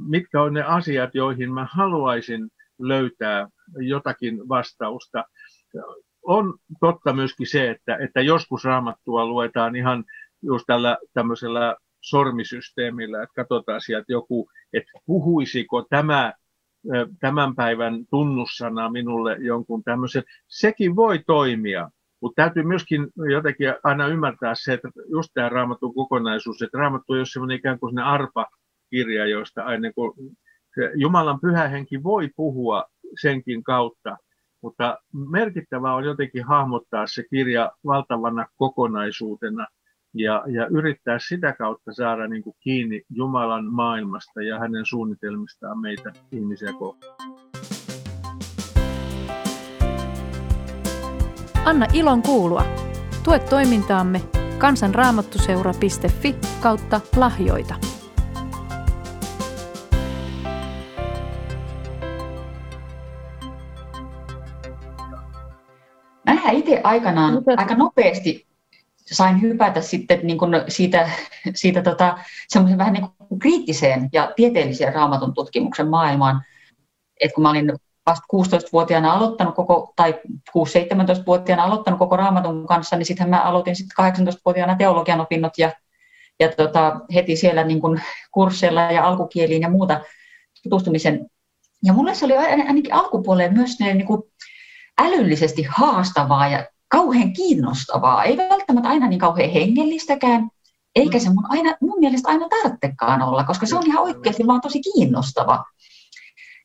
[0.09, 5.23] mitkä on ne asiat, joihin mä haluaisin löytää jotakin vastausta
[6.23, 10.03] on totta myöskin se, että, että joskus raamattua luetaan ihan
[10.43, 16.33] just tällä tämmöisellä sormisysteemillä, että katsotaan sieltä joku, että puhuisiko tämä
[17.19, 20.23] tämän päivän tunnussana minulle jonkun tämmöisen.
[20.47, 21.89] Sekin voi toimia,
[22.21, 27.19] mutta täytyy myöskin jotenkin aina ymmärtää se, että just tämä raamatun kokonaisuus, että raamattu ei
[27.19, 27.99] ole semmoinen ikään kuin
[28.93, 30.13] arpa-kirja, joista aina kun
[30.95, 32.85] Jumalan pyhä henki voi puhua
[33.21, 34.17] senkin kautta,
[34.61, 34.97] mutta
[35.31, 39.67] merkittävää on jotenkin hahmottaa se kirja valtavana kokonaisuutena
[40.13, 46.13] ja, ja yrittää sitä kautta saada niin kuin kiinni Jumalan maailmasta ja hänen suunnitelmistaan meitä
[46.31, 47.17] ihmisiä kohtaan.
[51.65, 52.65] Anna ilon kuulua.
[53.23, 54.21] Tue toimintaamme
[54.57, 57.92] kansanraamattuseura.fi kautta lahjoita.
[66.51, 67.53] Itse aikanaan Mitä?
[67.57, 68.47] aika nopeasti
[69.05, 71.09] sain hypätä sitten niin kuin siitä,
[71.55, 76.41] siitä tota, semmoisen vähän niin kuin kriittiseen ja tieteelliseen raamatun tutkimuksen maailmaan.
[77.21, 77.73] Et kun mä olin
[78.05, 80.19] vasta 16-vuotiaana aloittanut koko, tai
[80.57, 85.71] 6-17-vuotiaana aloittanut koko raamatun kanssa, niin sitten mä aloitin sitten 18-vuotiaana teologian opinnot ja,
[86.39, 88.01] ja tota, heti siellä niin kuin
[88.31, 90.01] kursseilla ja alkukieliin ja muuta
[90.63, 91.29] tutustumisen.
[91.83, 94.21] Ja mulle se oli ainakin alkupuoleen myös niin kuin
[94.97, 98.23] älyllisesti haastavaa ja kauhean kiinnostavaa.
[98.23, 100.49] Ei välttämättä aina niin kauhean hengellistäkään,
[100.95, 104.61] eikä se mun, aina, mun mielestä aina tarvitsekaan olla, koska se on ihan oikeasti vaan
[104.61, 105.63] tosi kiinnostava.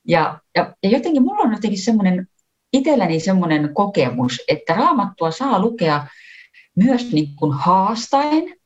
[0.09, 2.29] Ja, ja, ja jotenkin mulla on jotenkin semmoinen,
[2.73, 6.07] itselläni semmoinen kokemus, että raamattua saa lukea
[6.77, 8.57] myös niin kuin haastaen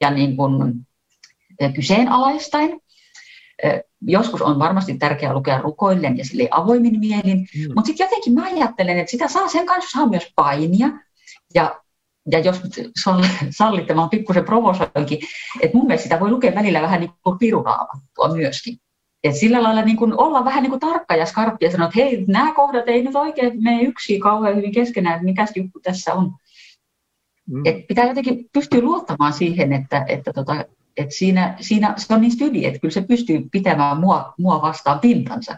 [0.00, 0.74] ja niin kuin
[1.74, 2.80] kyseenalaistaen
[4.00, 7.74] joskus on varmasti tärkeää lukea rukoillen ja sille avoimin mielin, mm.
[7.74, 10.88] mutta sitten jotenkin mä ajattelen, että sitä saa, sen kanssa saa myös painia,
[11.54, 11.80] ja,
[12.30, 12.60] ja jos
[13.50, 15.18] sallitte, mä oon pikkusen provosoinkin,
[15.60, 18.78] että mun mielestä sitä voi lukea välillä vähän niin kuin piruraamattua myöskin.
[19.24, 22.00] Et sillä lailla niin kuin olla vähän niin kuin tarkka ja skarppi ja sanoa, että
[22.00, 26.14] hei, nämä kohdat ei nyt oikein mene yksi kauhean hyvin keskenään, että mikä juttu tässä
[26.14, 26.32] on.
[27.48, 27.62] Mm.
[27.64, 30.64] Et pitää jotenkin pystyä luottamaan siihen, että, että tota,
[30.98, 35.00] et siinä, siinä, se on niin stydi, että kyllä se pystyy pitämään mua, mua vastaan
[35.00, 35.56] pintansa.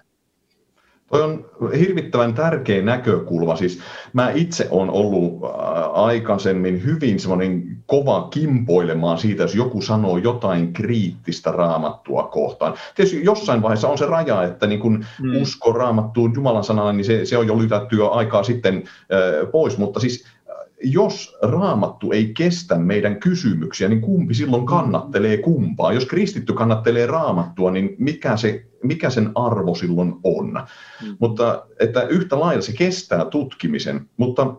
[1.10, 1.44] Toi on
[1.78, 3.56] hirvittävän tärkeä näkökulma.
[3.56, 3.80] Siis
[4.12, 5.40] mä itse olen ollut
[5.92, 12.74] aikaisemmin hyvin semmoinen kova kimpoilemaan siitä, jos joku sanoo jotain kriittistä raamattua kohtaan.
[12.94, 15.42] Tietysti jossain vaiheessa on se raja, että niin kun mm.
[15.42, 19.78] usko raamattuun Jumalan sanaan, niin se, se on jo lytätty jo aikaa sitten äh, pois,
[19.78, 20.24] mutta siis
[20.82, 25.92] jos raamattu ei kestä meidän kysymyksiä, niin kumpi silloin kannattelee kumpaa?
[25.92, 30.52] Jos kristitty kannattelee raamattua, niin mikä, se, mikä sen arvo silloin on?
[30.52, 31.16] Mm.
[31.18, 34.54] Mutta että yhtä lailla se kestää tutkimisen, mutta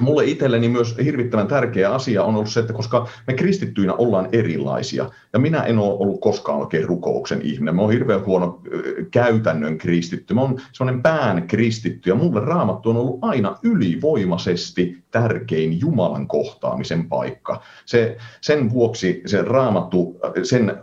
[0.00, 5.10] mulle itselleni myös hirvittävän tärkeä asia on ollut se, että koska me kristittyinä ollaan erilaisia,
[5.32, 8.62] ja minä en ole ollut koskaan oikein rukouksen ihminen, mä oon hirveän huono
[9.10, 15.80] käytännön kristitty, mä oon sellainen pään kristitty, ja mulle raamattu on ollut aina ylivoimaisesti tärkein
[15.80, 17.60] Jumalan kohtaamisen paikka.
[17.86, 20.76] Se, sen vuoksi se raamattu, sen,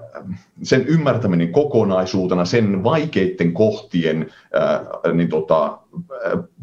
[0.64, 5.80] sen ymmärtäminen kokonaisuutena, sen vaikeiden kohtien ää, niin tota,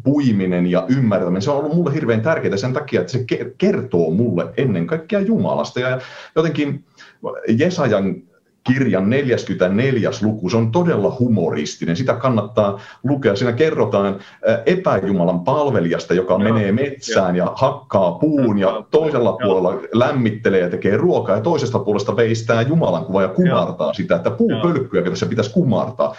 [0.03, 3.25] puiminen ja ymmärtäminen, se on ollut mulle hirveän tärkeää sen takia, että se
[3.57, 5.79] kertoo mulle ennen kaikkea Jumalasta.
[5.79, 5.99] Ja
[6.35, 6.85] jotenkin
[7.57, 8.15] Jesajan
[8.67, 10.09] kirjan 44.
[10.21, 10.49] luku.
[10.49, 11.95] Se on todella humoristinen.
[11.95, 13.35] Sitä kannattaa lukea.
[13.35, 14.19] Siinä kerrotaan
[14.65, 16.39] epäjumalan palvelijasta, joka Joo.
[16.39, 19.37] menee metsään ja hakkaa puun ja toisella Joo.
[19.37, 23.93] puolella lämmittelee ja tekee ruokaa ja toisesta puolesta veistää Jumalan kuvaa ja kumartaa Joo.
[23.93, 26.15] sitä, että puupölkkyä tässä pitäisi kumartaa.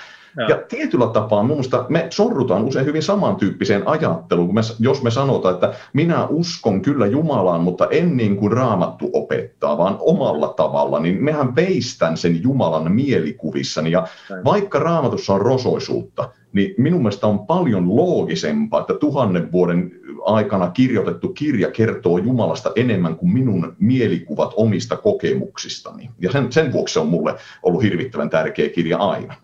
[0.49, 5.55] Ja tietyllä tapaa minusta me sorrutaan usein hyvin samantyyppiseen ajatteluun, kun me, jos me sanotaan,
[5.55, 11.25] että minä uskon kyllä Jumalaan, mutta en niin kuin raamattu opettaa, vaan omalla tavalla, niin
[11.25, 13.91] mehän peistän sen Jumalan mielikuvissani.
[13.91, 14.07] Ja
[14.45, 19.93] vaikka raamatussa on rosoisuutta, niin minun mielestä on paljon loogisempaa, että tuhannen vuoden
[20.25, 26.11] aikana kirjoitettu kirja kertoo Jumalasta enemmän kuin minun mielikuvat omista kokemuksistani.
[26.21, 29.35] Ja sen, sen vuoksi se on mulle ollut hirvittävän tärkeä kirja aina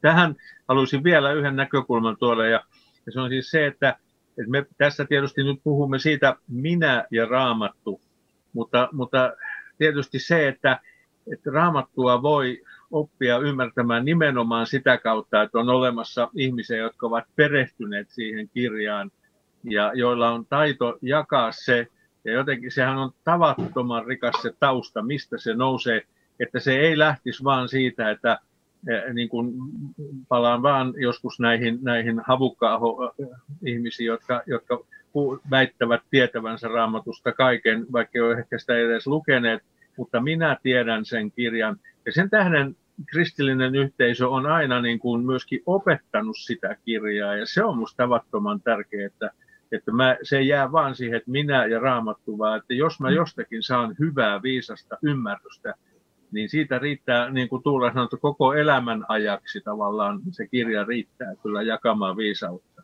[0.00, 0.34] tähän
[0.68, 2.64] haluaisin vielä yhden näkökulman tuoda, ja,
[3.06, 3.88] ja se on siis se, että,
[4.28, 8.00] että me tässä tietysti nyt puhumme siitä minä ja raamattu,
[8.52, 9.32] mutta, mutta
[9.78, 10.80] tietysti se, että,
[11.32, 18.10] että raamattua voi oppia ymmärtämään nimenomaan sitä kautta, että on olemassa ihmisiä, jotka ovat perehtyneet
[18.10, 19.10] siihen kirjaan
[19.64, 21.86] ja joilla on taito jakaa se,
[22.24, 26.02] ja jotenkin sehän on tavattoman rikas se tausta, mistä se nousee,
[26.40, 28.38] että se ei lähtisi vaan siitä, että
[29.12, 29.52] niin kuin
[30.28, 34.84] palaan vaan joskus näihin, näihin havukka-ihmisiin, jotka, jotka
[35.50, 39.62] väittävät tietävänsä raamatusta kaiken, vaikka ei ole ehkä sitä edes lukeneet,
[39.96, 41.76] mutta minä tiedän sen kirjan.
[42.06, 47.64] Ja sen tähden kristillinen yhteisö on aina niin kuin myöskin opettanut sitä kirjaa, ja se
[47.64, 49.30] on minusta tavattoman tärkeää, että,
[49.72, 53.62] että mä, se jää vaan siihen, että minä ja raamattu, vaan että jos mä jostakin
[53.62, 55.74] saan hyvää, viisasta ymmärrystä,
[56.32, 61.62] niin siitä riittää, niin kuin Tuula sanoi, koko elämän ajaksi tavallaan se kirja riittää kyllä
[61.62, 62.82] jakamaan viisautta.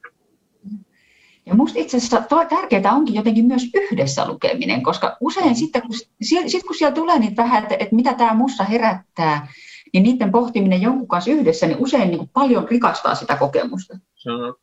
[1.47, 5.91] Ja minusta itse asiassa tärkeää onkin jotenkin myös yhdessä lukeminen, koska usein sitten kun,
[6.23, 9.49] sit, kun siellä tulee niitä vähän, että, että mitä tämä musta herättää,
[9.93, 13.99] niin niiden pohtiminen jonkun kanssa yhdessä, niin usein niin kuin paljon rikastaa sitä kokemusta.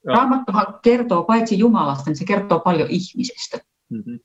[0.06, 3.58] Raamattuhan kertoo paitsi Jumalasta, niin se kertoo paljon ihmisestä.
[3.89, 4.19] Mm-hmm.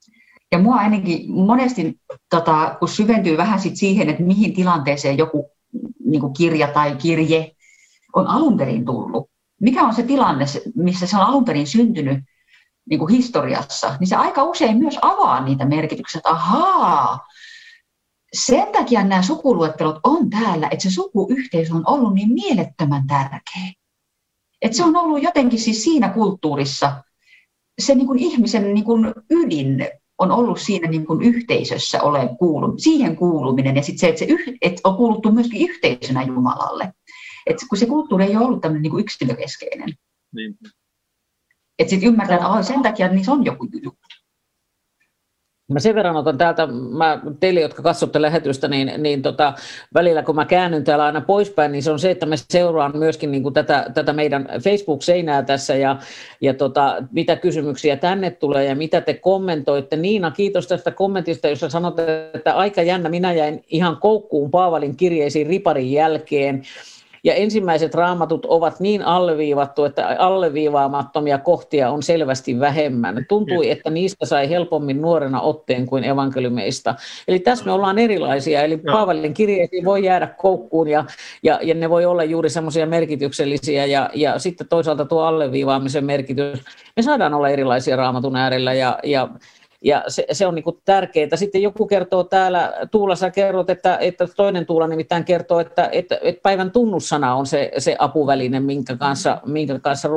[0.53, 5.51] Ja mua ainakin monesti, tota, kun syventyy vähän sit siihen, että mihin tilanteeseen joku
[6.05, 7.53] niin kirja tai kirje
[8.15, 9.31] on alun perin tullut,
[9.61, 10.45] mikä on se tilanne,
[10.77, 12.19] missä se on alun perin syntynyt
[12.91, 17.27] niin kuin historiassa, niin se aika usein myös avaa niitä merkityksiä, että ahaa,
[18.33, 23.73] sen takia nämä sukuluettelot on täällä, että se sukuyhteisö on ollut niin mielettömän tärkeä.
[24.63, 27.03] Että se on ollut jotenkin siis siinä kulttuurissa
[27.79, 32.75] se niin kuin ihmisen niin kuin ydin, on ollut siinä niin kuin yhteisössä ole kuulu,
[32.79, 36.93] siihen kuuluminen ja sitten se, että, se yh, että on kuuluttu myöskin yhteisönä Jumalalle.
[37.47, 39.95] Että kun se kulttuuri ei ole ollut tämmöinen niin kuin yksilökeskeinen.
[40.35, 40.59] Niin.
[41.79, 44.08] Että sitten ymmärtää, että sen takia niin se on joku juttu.
[45.69, 49.55] Mä sen verran otan täältä, mä, teille, jotka katsotte lähetystä, niin, niin tota,
[49.95, 53.31] välillä kun mä käännyn täällä aina poispäin, niin se on se, että mä seuraan myöskin
[53.31, 55.97] niin kuin tätä, tätä meidän Facebook-seinää tässä ja,
[56.41, 59.97] ja tota, mitä kysymyksiä tänne tulee ja mitä te kommentoitte.
[59.97, 65.47] Niina, kiitos tästä kommentista, jossa sanotte, että aika jännä, minä jäin ihan koukkuun Paavalin kirjeisiin
[65.47, 66.63] riparin jälkeen.
[67.25, 73.27] Ja ensimmäiset raamatut ovat niin alleviivattu, että alleviivaamattomia kohtia on selvästi vähemmän.
[73.29, 76.95] Tuntui, että niistä sai helpommin nuorena otteen kuin evankeliumeista.
[77.29, 78.63] Eli tässä me ollaan erilaisia.
[78.63, 81.05] Eli Paavalin kirjeisiin voi jäädä koukkuun ja,
[81.43, 83.87] ja, ja ne voi olla juuri semmoisia merkityksellisiä.
[83.87, 86.59] Ja, ja sitten toisaalta tuo alleviivaamisen merkitys.
[86.97, 89.29] Me saadaan olla erilaisia raamatun äärellä ja, ja
[89.85, 91.37] ja se, se on niin tärkeää.
[91.37, 96.19] Sitten joku kertoo täällä, Tuula sä kerrot, että, että toinen Tuula nimittäin kertoo, että, että,
[96.23, 100.09] että päivän tunnussana on se, se apuväline, minkä kanssa, minkä kanssa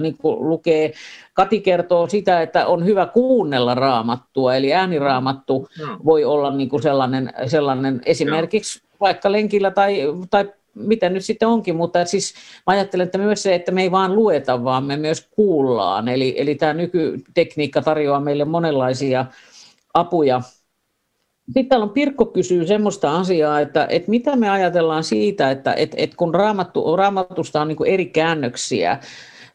[0.00, 0.92] niin lukee.
[1.34, 5.68] Kati kertoo sitä, että on hyvä kuunnella raamattua, eli ääniraamattu
[6.04, 11.76] voi olla niin kuin sellainen, sellainen esimerkiksi vaikka lenkillä tai, tai mitä nyt sitten onkin,
[11.76, 12.34] mutta siis
[12.66, 16.08] mä ajattelen, että myös se, että me ei vaan lueta, vaan me myös kuullaan.
[16.08, 19.26] Eli, eli tämä nykytekniikka tarjoaa meille monenlaisia
[19.94, 20.42] apuja.
[21.46, 25.96] Sitten täällä on Pirkko kysyy semmoista asiaa, että, että mitä me ajatellaan siitä, että, että,
[26.00, 28.98] että kun raamattu, raamatusta on niin eri käännöksiä,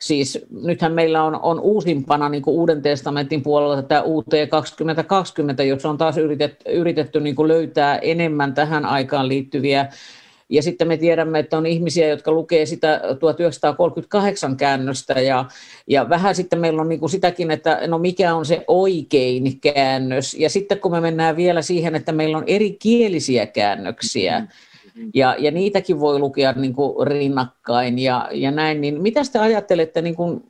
[0.03, 5.89] Siis nythän meillä on, on uusimpana niin kuin Uuden testamentin puolella tätä UT 2020, jossa
[5.89, 9.87] on taas yritetty, yritetty niin kuin löytää enemmän tähän aikaan liittyviä
[10.49, 15.45] ja sitten me tiedämme, että on ihmisiä, jotka lukee sitä 1938 käännöstä ja,
[15.87, 20.33] ja vähän sitten meillä on niin kuin sitäkin, että no mikä on se oikein käännös.
[20.33, 24.47] Ja sitten kun me mennään vielä siihen, että meillä on eri kielisiä käännöksiä,
[25.13, 30.01] ja, ja niitäkin voi lukea niin kuin rinnakkain ja, ja näin, niin mitä te ajattelette
[30.01, 30.43] niin kuin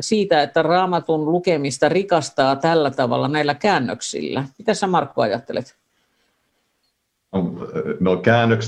[0.00, 4.44] siitä, että raamatun lukemista rikastaa tällä tavalla näillä käännöksillä?
[4.58, 5.83] Mitä sä Markku ajattelet?
[8.00, 8.22] No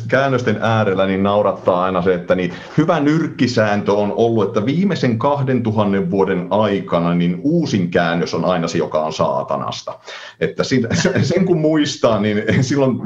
[0.09, 6.11] käännösten äärellä niin naurattaa aina se, että niin hyvä nyrkkisääntö on ollut, että viimeisen 2000
[6.11, 9.99] vuoden aikana niin uusin käännös on aina se, joka on saatanasta.
[10.41, 10.63] Että
[11.23, 13.01] sen kun muistaa, niin silloin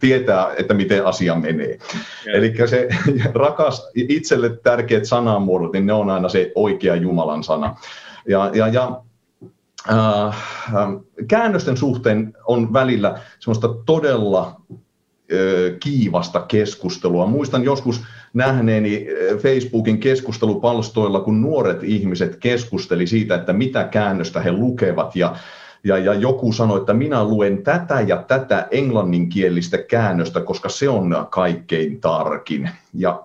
[0.00, 1.78] tietää, että miten asia menee.
[2.26, 2.88] Eli se
[3.34, 7.76] rakas, itselle tärkeät sanamuodot, niin ne on aina se oikea Jumalan sana.
[8.28, 9.00] Ja, ja, ja
[9.90, 10.36] äh,
[11.28, 14.60] käännösten suhteen on välillä semmoista todella
[15.80, 17.26] kiivasta keskustelua.
[17.26, 18.00] Muistan joskus
[18.34, 19.06] nähneeni
[19.38, 25.36] Facebookin keskustelupalstoilla, kun nuoret ihmiset keskusteli siitä, että mitä käännöstä he lukevat ja
[25.84, 31.26] ja, ja joku sanoi, että minä luen tätä ja tätä englanninkielistä käännöstä, koska se on
[31.30, 32.70] kaikkein tarkin.
[32.94, 33.22] Ja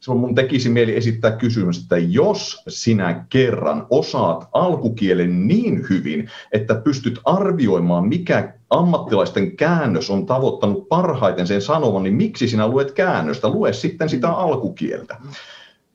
[0.00, 6.74] silloin mun tekisi mieli esittää kysymys, että jos sinä kerran osaat alkukielen niin hyvin, että
[6.74, 13.48] pystyt arvioimaan, mikä ammattilaisten käännös on tavoittanut parhaiten sen sanovan, niin miksi sinä luet käännöstä?
[13.48, 15.16] Lue sitten sitä alkukieltä.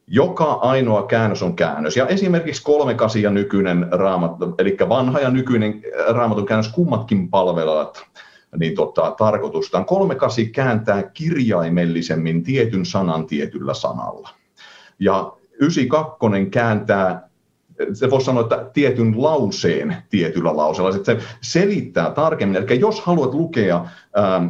[0.07, 1.97] Joka ainoa käännös on käännös.
[1.97, 8.03] Ja esimerkiksi 38 ja nykyinen raamattu, eli vanha ja nykyinen raamatun käännös, kummatkin palvelevat
[8.57, 9.85] niin tota, tarkoitustaan.
[9.85, 14.29] 38 kääntää kirjaimellisemmin tietyn sanan tietyllä sanalla.
[14.99, 17.28] Ja 92 kääntää
[17.93, 20.91] se voisi sanoa, että tietyn lauseen tietyllä lauseella.
[21.03, 22.63] Se selittää tarkemmin.
[22.63, 23.85] Eli jos haluat lukea,
[24.17, 24.45] ähm,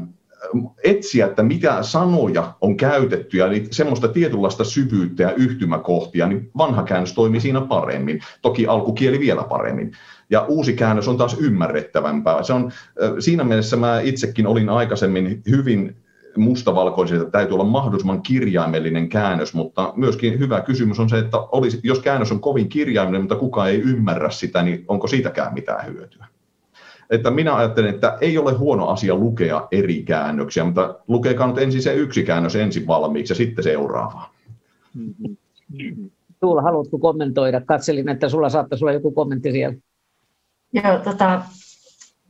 [0.84, 6.84] etsiä, että mitä sanoja on käytetty ja niin semmoista tietynlaista syvyyttä ja yhtymäkohtia, niin vanha
[6.84, 8.20] käännös toimii siinä paremmin.
[8.42, 9.92] Toki alkukieli vielä paremmin.
[10.30, 12.44] Ja uusi käännös on taas ymmärrettävämpää.
[12.44, 12.72] Se on,
[13.20, 15.96] siinä mielessä mä itsekin olin aikaisemmin hyvin
[16.42, 21.80] mustavalkoisia, että täytyy olla mahdollisimman kirjaimellinen käännös, mutta myöskin hyvä kysymys on se, että olisi,
[21.84, 26.26] jos käännös on kovin kirjaimellinen, mutta kukaan ei ymmärrä sitä, niin onko siitäkään mitään hyötyä?
[27.10, 31.82] Että minä ajattelen, että ei ole huono asia lukea eri käännöksiä, mutta lukekaa nyt ensin
[31.82, 34.30] se yksi käännös ensin valmiiksi ja sitten seuraava.
[34.94, 36.10] Mm-hmm.
[36.40, 37.62] Tuula, haluatko kommentoida?
[37.62, 39.78] Katselin, että sulla saattaisi olla joku kommentti siellä.
[40.74, 41.42] Joo, tota,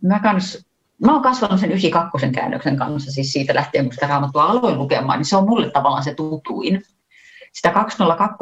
[0.02, 0.69] mä, kans,
[1.06, 5.20] mä oon kasvanut sen 92 käännöksen kanssa, siis siitä lähtien, kun sitä raamattua aloin lukemaan,
[5.20, 6.82] niin se on mulle tavallaan se tutuin.
[7.54, 8.38] Sitä 202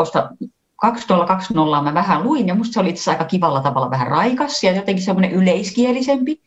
[0.82, 4.72] 2020 mä vähän luin ja musta se oli itse aika kivalla tavalla vähän raikas ja
[4.72, 6.42] jotenkin semmoinen yleiskielisempi,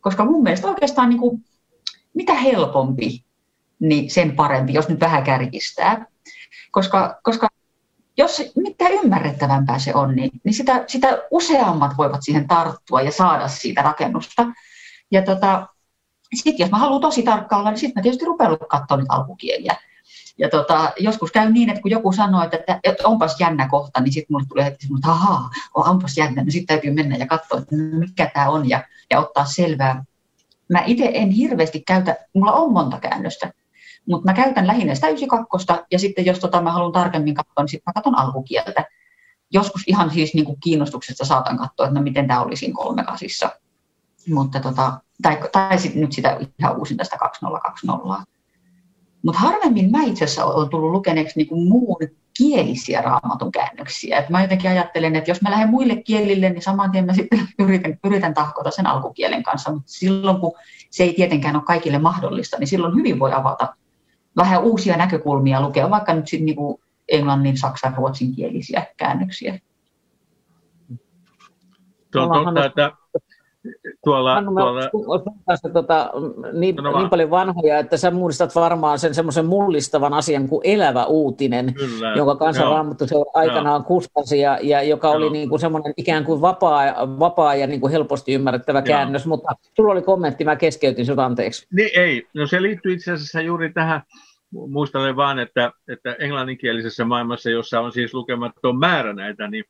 [0.00, 1.44] koska mun mielestä oikeastaan niin kuin,
[2.14, 3.24] mitä helpompi,
[3.80, 6.06] niin sen parempi, jos nyt vähän kärjistää.
[6.70, 7.48] Koska, koska
[8.16, 13.48] jos mitä ymmärrettävämpää se on, niin, niin sitä, sitä useammat voivat siihen tarttua ja saada
[13.48, 14.46] siitä rakennusta.
[15.12, 15.66] Ja tota,
[16.34, 19.76] sitten jos mä haluan tosi tarkkailla, niin sitten mä tietysti rupean katsoa niitä alkukieliä.
[20.38, 24.12] Ja tota, joskus käy niin, että kun joku sanoo, että, että onpas jännä kohta, niin
[24.12, 27.74] sitten mulle tulee heti että ahaa, onpas jännä, no sitten täytyy mennä ja katsoa, että
[27.76, 30.04] mikä tämä on ja, ja ottaa selvää.
[30.68, 33.52] Mä itse en hirveästi käytä, mulla on monta käännöstä,
[34.08, 37.68] mutta mä käytän lähinnä sitä 92 ja sitten jos tota mä haluan tarkemmin katsoa, niin
[37.68, 38.84] sitten mä katson alkukieltä.
[39.50, 43.50] Joskus ihan siis niin kuin kiinnostuksesta saatan katsoa, että no miten tämä olisi siinä kolmekasissa.
[44.28, 48.32] Mutta tota, tai, tai sitten nyt sitä ihan uusinta sitä 2020.
[49.22, 51.96] Mutta harvemmin mä itse asiassa olen tullut lukeneeksi niin kuin muun
[52.38, 54.18] kielisiä raamatun käännöksiä.
[54.18, 57.48] Et mä jotenkin ajattelen, että jos mä lähden muille kielille, niin saman tien mä sitten
[57.58, 59.72] yritän, yritän tahkota sen alkukielen kanssa.
[59.72, 60.52] Mutta silloin, kun
[60.90, 63.74] se ei tietenkään ole kaikille mahdollista, niin silloin hyvin voi avata
[64.36, 66.56] vähän uusia näkökulmia lukea, vaikka nyt sitten niin
[67.08, 69.58] englannin, saksan, ruotsinkielisiä käännöksiä.
[72.12, 72.92] Tuo on totta, että
[74.04, 74.34] tuolla...
[74.34, 75.22] Hannu, tuolla...
[75.46, 76.10] Tässä, tota,
[76.52, 81.74] niin, niin paljon vanhoja, että sä muistat varmaan sen semmoisen mullistavan asian kuin elävä uutinen,
[81.74, 82.12] Kyllä.
[82.16, 85.16] jonka kansanraamattu se aikanaan kustasi ja, ja joka Joo.
[85.16, 86.84] oli niin kuin semmoinen ikään kuin vapaa,
[87.18, 88.86] vapaa ja niin kuin helposti ymmärrettävä Joo.
[88.86, 91.66] käännös, mutta sulla oli kommentti, mä keskeytin sinut anteeksi.
[91.72, 94.02] Niin, ei, no se liittyy itse asiassa juuri tähän,
[94.68, 99.64] muistelen vaan, että, että englanninkielisessä maailmassa, jossa on siis lukematon määrä näitä, niin,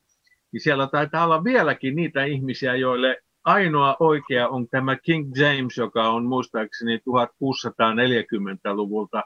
[0.53, 6.09] niin siellä taitaa olla vieläkin niitä ihmisiä, joille ainoa oikea on tämä King James, joka
[6.09, 9.23] on muistaakseni 1640-luvulta.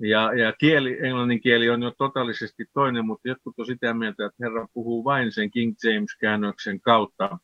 [0.00, 4.44] Ja, ja kieli, englannin kieli on jo totaalisesti toinen, mutta jotkut on sitä mieltä, että
[4.44, 7.38] Herra puhuu vain sen King James-käännöksen kautta.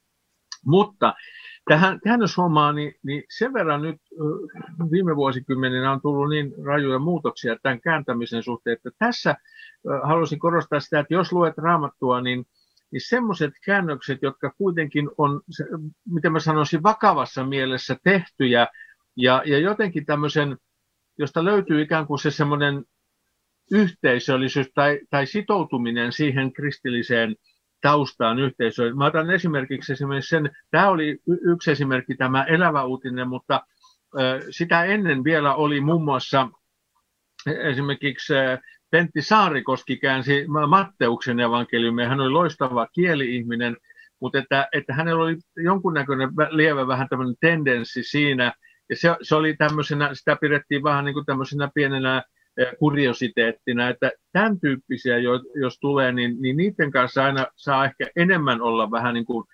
[0.67, 1.15] Mutta
[1.69, 4.01] tähän käännöshommaan, niin, niin sen verran nyt
[4.91, 9.35] viime vuosikymmeninä on tullut niin rajuja muutoksia tämän kääntämisen suhteen, että tässä
[10.03, 12.45] haluaisin korostaa sitä, että jos luet raamattua, niin
[12.95, 15.41] niin semmoiset käännökset, jotka kuitenkin on,
[16.11, 18.67] miten mä sanoisin, vakavassa mielessä tehtyjä
[19.17, 20.57] ja, ja jotenkin tämmöisen,
[21.19, 22.85] josta löytyy ikään kuin se semmoinen
[23.73, 27.37] yhteisöllisyys tai, tai sitoutuminen siihen kristilliseen
[27.81, 28.97] taustaan yhteisöön.
[28.97, 33.67] Mä otan esimerkiksi esimerkiksi sen, tämä oli yksi esimerkki tämä elävä uutinen, mutta
[34.51, 36.49] sitä ennen vielä oli muun muassa
[37.47, 38.35] esimerkiksi
[38.95, 42.09] Pentti Saarikoski käänsi Matteuksen evankeliumia.
[42.09, 43.77] Hän oli loistava kieli-ihminen,
[44.21, 48.53] mutta että, että hänellä oli jonkunnäköinen lievä vähän tämmöinen tendenssi siinä,
[48.91, 52.23] ja se, se oli tämmöisenä, sitä pidettiin vähän niin kuin tämmöisenä pienenä
[52.79, 55.17] kuriositeettina, että tämän tyyppisiä,
[55.55, 59.45] jos tulee, niin, niin niiden kanssa aina saa ehkä enemmän olla vähän niin kuin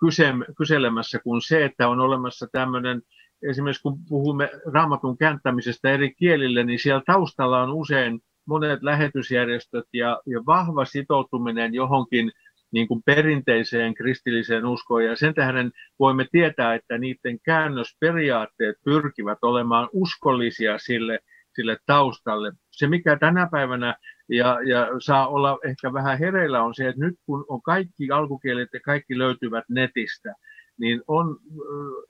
[0.00, 3.02] kyse, kyselemässä kuin se, että on olemassa tämmöinen,
[3.50, 10.20] esimerkiksi kun puhumme raamatun kääntämisestä eri kielille, niin siellä taustalla on usein monet lähetysjärjestöt ja,
[10.26, 12.32] ja vahva sitoutuminen johonkin
[12.72, 15.04] niin kuin perinteiseen kristilliseen uskoon.
[15.04, 21.18] Ja sen tähden voimme tietää, että niiden käännösperiaatteet pyrkivät olemaan uskollisia sille,
[21.54, 22.52] sille taustalle.
[22.70, 23.94] Se, mikä tänä päivänä
[24.28, 28.68] ja, ja saa olla ehkä vähän hereillä, on se, että nyt kun on kaikki alkukielet
[28.72, 30.34] ja kaikki löytyvät netistä,
[30.78, 31.38] niin on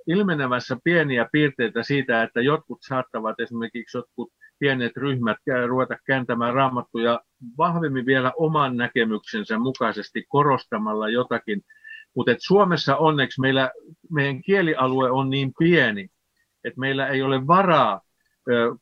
[0.07, 5.37] ilmenemässä pieniä piirteitä siitä, että jotkut saattavat esimerkiksi jotkut pienet ryhmät
[5.67, 7.21] ruveta kääntämään raamattuja
[7.59, 11.63] vahvemmin vielä oman näkemyksensä mukaisesti korostamalla jotakin.
[12.17, 13.71] Mutta Suomessa onneksi meillä,
[14.11, 16.09] meidän kielialue on niin pieni,
[16.65, 18.01] että meillä ei ole varaa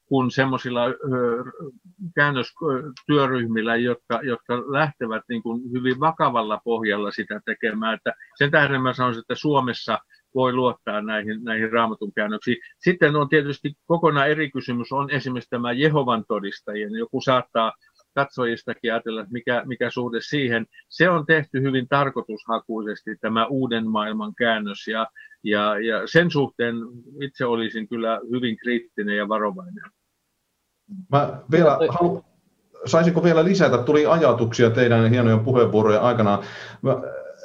[0.07, 0.81] kun semmoisilla
[2.15, 7.95] käännöstyöryhmillä, jotka, jotka lähtevät niin kuin hyvin vakavalla pohjalla sitä tekemään.
[7.95, 9.99] Että sen tähden mä sanoisin, että Suomessa
[10.35, 12.57] voi luottaa näihin, näihin raamatun käännöksiin.
[12.79, 16.93] Sitten on tietysti kokonaan eri kysymys, on esimerkiksi tämä Jehovan todistajien.
[16.93, 17.73] Joku saattaa
[18.15, 20.67] katsojistakin ajatella, että mikä, mikä suhde siihen.
[20.89, 25.07] Se on tehty hyvin tarkoitushakuisesti tämä uuden maailman käännös ja,
[25.43, 26.77] ja, ja sen suhteen
[27.21, 29.85] itse olisin kyllä hyvin kriittinen ja varovainen.
[31.13, 32.25] Mä vielä halu,
[32.87, 36.43] saisinko vielä lisätä, tuli ajatuksia teidän hienojen puheenvuorojen aikana,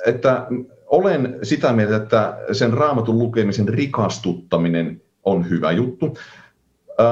[0.06, 0.48] että
[0.86, 6.18] olen sitä mieltä, että sen raamatun lukemisen rikastuttaminen on hyvä juttu.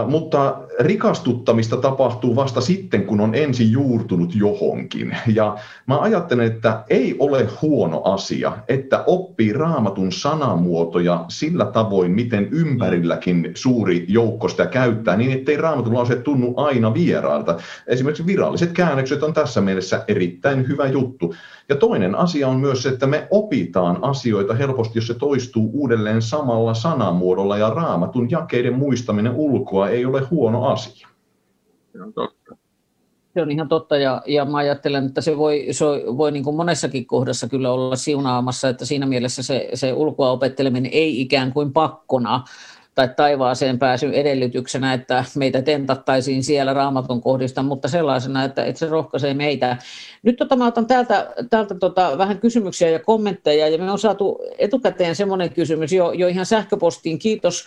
[0.08, 5.18] Mutta rikastuttamista tapahtuu vasta sitten, kun on ensin juurtunut johonkin.
[5.34, 12.48] Ja mä ajattelen, että ei ole huono asia, että oppii raamatun sanamuotoja sillä tavoin, miten
[12.52, 17.58] ympärilläkin suuri joukko sitä käyttää, niin ettei raamatun lause tunnu aina vieraalta.
[17.88, 21.34] Esimerkiksi viralliset käännökset on tässä mielessä erittäin hyvä juttu.
[21.70, 26.22] Ja toinen asia on myös se, että me opitaan asioita helposti, jos se toistuu uudelleen
[26.22, 31.08] samalla sanamuodolla ja raamatun jakeiden muistaminen ulkoa ei ole huono asia.
[31.92, 32.58] Se on totta.
[33.34, 35.86] Se on ihan totta ja, ja mä ajattelen, että se voi, se
[36.18, 40.92] voi niin kuin monessakin kohdassa kyllä olla siunaamassa, että siinä mielessä se, se ulkoa opetteleminen
[40.94, 42.44] ei ikään kuin pakkona
[42.98, 48.88] tai taivaaseen pääsyn edellytyksenä, että meitä tentattaisiin siellä raamatun kohdista, mutta sellaisena, että, että se
[48.88, 49.78] rohkaisee meitä.
[50.24, 54.40] Nyt tota, mä otan täältä, täältä tota, vähän kysymyksiä ja kommentteja, ja me on saatu
[54.58, 57.20] etukäteen semmoinen kysymys jo, jo ihan sähköpostiin.
[57.20, 57.66] Kiitos,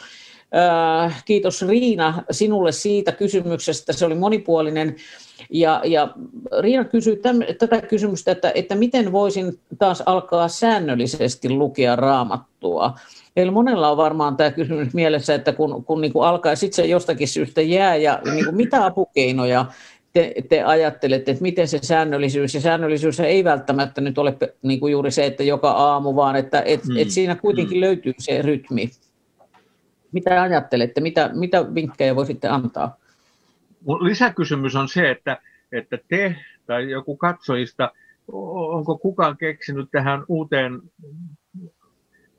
[0.56, 4.96] äh, kiitos Riina sinulle siitä kysymyksestä, se oli monipuolinen.
[5.50, 6.08] Ja, ja
[6.60, 12.94] Riina kysyy täm, tätä kysymystä, että, että miten voisin taas alkaa säännöllisesti lukea raamattua.
[13.36, 16.86] Eli monella on varmaan tämä kysymys mielessä, että kun, kun niin kuin alkaa, sitten se
[16.86, 19.66] jostakin syystä jää, ja niin kuin mitä apukeinoja
[20.12, 24.90] te, te ajattelette, että miten se säännöllisyys, ja säännöllisyys ei välttämättä nyt ole niin kuin
[24.92, 26.96] juuri se, että joka aamu, vaan että et, hmm.
[26.96, 27.80] et siinä kuitenkin hmm.
[27.80, 28.90] löytyy se rytmi.
[30.12, 32.96] Mitä ajattelette, mitä, mitä vinkkejä voisitte antaa?
[34.00, 35.38] Lisäkysymys on se, että,
[35.72, 37.92] että te tai joku katsojista,
[38.32, 40.80] onko kukaan keksinyt tähän uuteen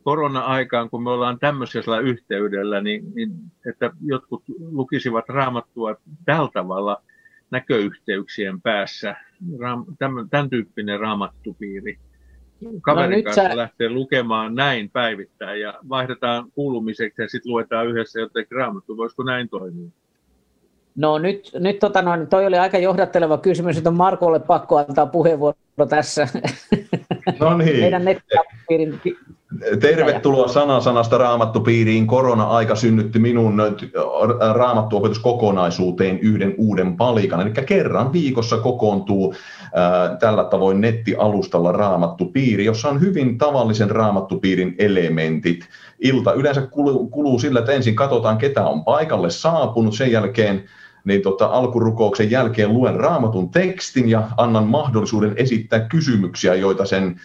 [0.04, 3.32] korona-aikaan, kun me ollaan tämmöisellä yhteydellä, niin, niin
[3.70, 5.96] että jotkut lukisivat raamattua
[6.26, 7.02] tällä tavalla
[7.52, 9.16] näköyhteyksien päässä,
[9.60, 12.00] raam, tämän, tämän tyyppinen raamattupiiri.
[12.82, 13.58] Kaverin no, kanssa sä...
[13.58, 18.98] lähtee lukemaan näin päivittäin ja vaihdetaan kuulumiseksi ja sitten luetaan yhdessä jotenkin raamattu.
[18.98, 19.90] Voisiko näin toimia?
[20.96, 25.06] No nyt, nyt tota noin, toi oli aika johdatteleva kysymys, että on Markolle pakko antaa
[25.06, 25.56] puheenvuoro
[25.90, 26.28] tässä.
[27.40, 27.80] No niin.
[27.80, 28.06] Meidän
[29.80, 32.08] Tervetuloa sana sanasta raamattupiiriin.
[32.08, 33.62] Korona-aika synnytti minun
[34.54, 37.42] raamattuopetuskokonaisuuteen yhden uuden palikan.
[37.42, 39.36] Eli kerran viikossa kokoontuu
[40.20, 45.70] tällä tavoin nettialustalla raamattupiiri, jossa on hyvin tavallisen raamattupiirin elementit.
[46.00, 49.96] Ilta yleensä kuluu, kuluu sillä, että ensin katsotaan, ketä on paikalle saapunut.
[49.96, 50.64] Sen jälkeen
[51.06, 57.20] niin tota, alkurukouksen jälkeen luen raamatun tekstin ja annan mahdollisuuden esittää kysymyksiä, joita sen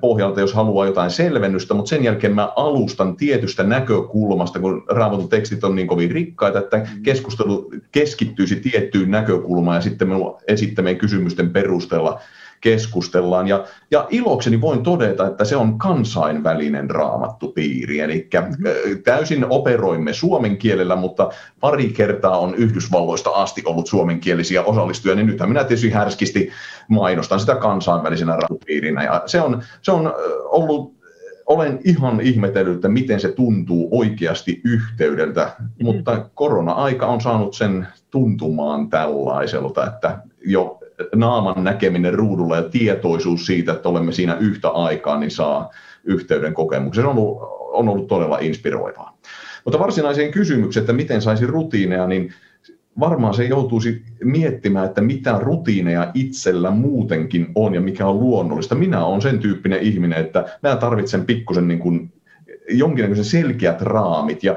[0.00, 5.64] pohjalta, jos haluaa jotain selvennystä, mutta sen jälkeen mä alustan tietystä näkökulmasta, kun raamatun tekstit
[5.64, 7.02] on niin kovin rikkaita, että mm.
[7.02, 10.14] keskustelu keskittyisi tiettyyn näkökulmaan ja sitten me
[10.48, 12.20] esittämien kysymysten perusteella
[12.60, 13.48] keskustellaan.
[13.48, 19.02] Ja, ja ilokseni voin todeta, että se on kansainvälinen raamattupiiri, eli mm-hmm.
[19.02, 21.30] täysin operoimme suomen kielellä, mutta
[21.60, 26.50] pari kertaa on Yhdysvalloista asti ollut suomenkielisiä osallistujia, niin nythän minä tietysti härskisti
[26.88, 29.04] mainostan sitä kansainvälisenä raamattupiirinä.
[29.04, 30.12] Ja se on, se on
[30.44, 31.00] ollut
[31.46, 35.86] olen ihan ihmetellyt, että miten se tuntuu oikeasti yhteydeltä, mm-hmm.
[35.86, 40.79] mutta korona-aika on saanut sen tuntumaan tällaiselta, että jo
[41.14, 45.70] naaman näkeminen ruudulla ja tietoisuus siitä, että olemme siinä yhtä aikaa, niin saa
[46.04, 47.04] yhteyden kokemuksen.
[47.04, 47.38] Se on ollut,
[47.72, 49.18] on ollut todella inspiroivaa.
[49.64, 52.32] Mutta varsinaiseen kysymykseen, että miten saisi rutiineja, niin
[53.00, 58.74] varmaan se joutuisi miettimään, että mitä rutiineja itsellä muutenkin on ja mikä on luonnollista.
[58.74, 62.12] Minä olen sen tyyppinen ihminen, että mä tarvitsen pikkusen niin kuin
[62.68, 64.56] jonkinlaisen selkeät raamit ja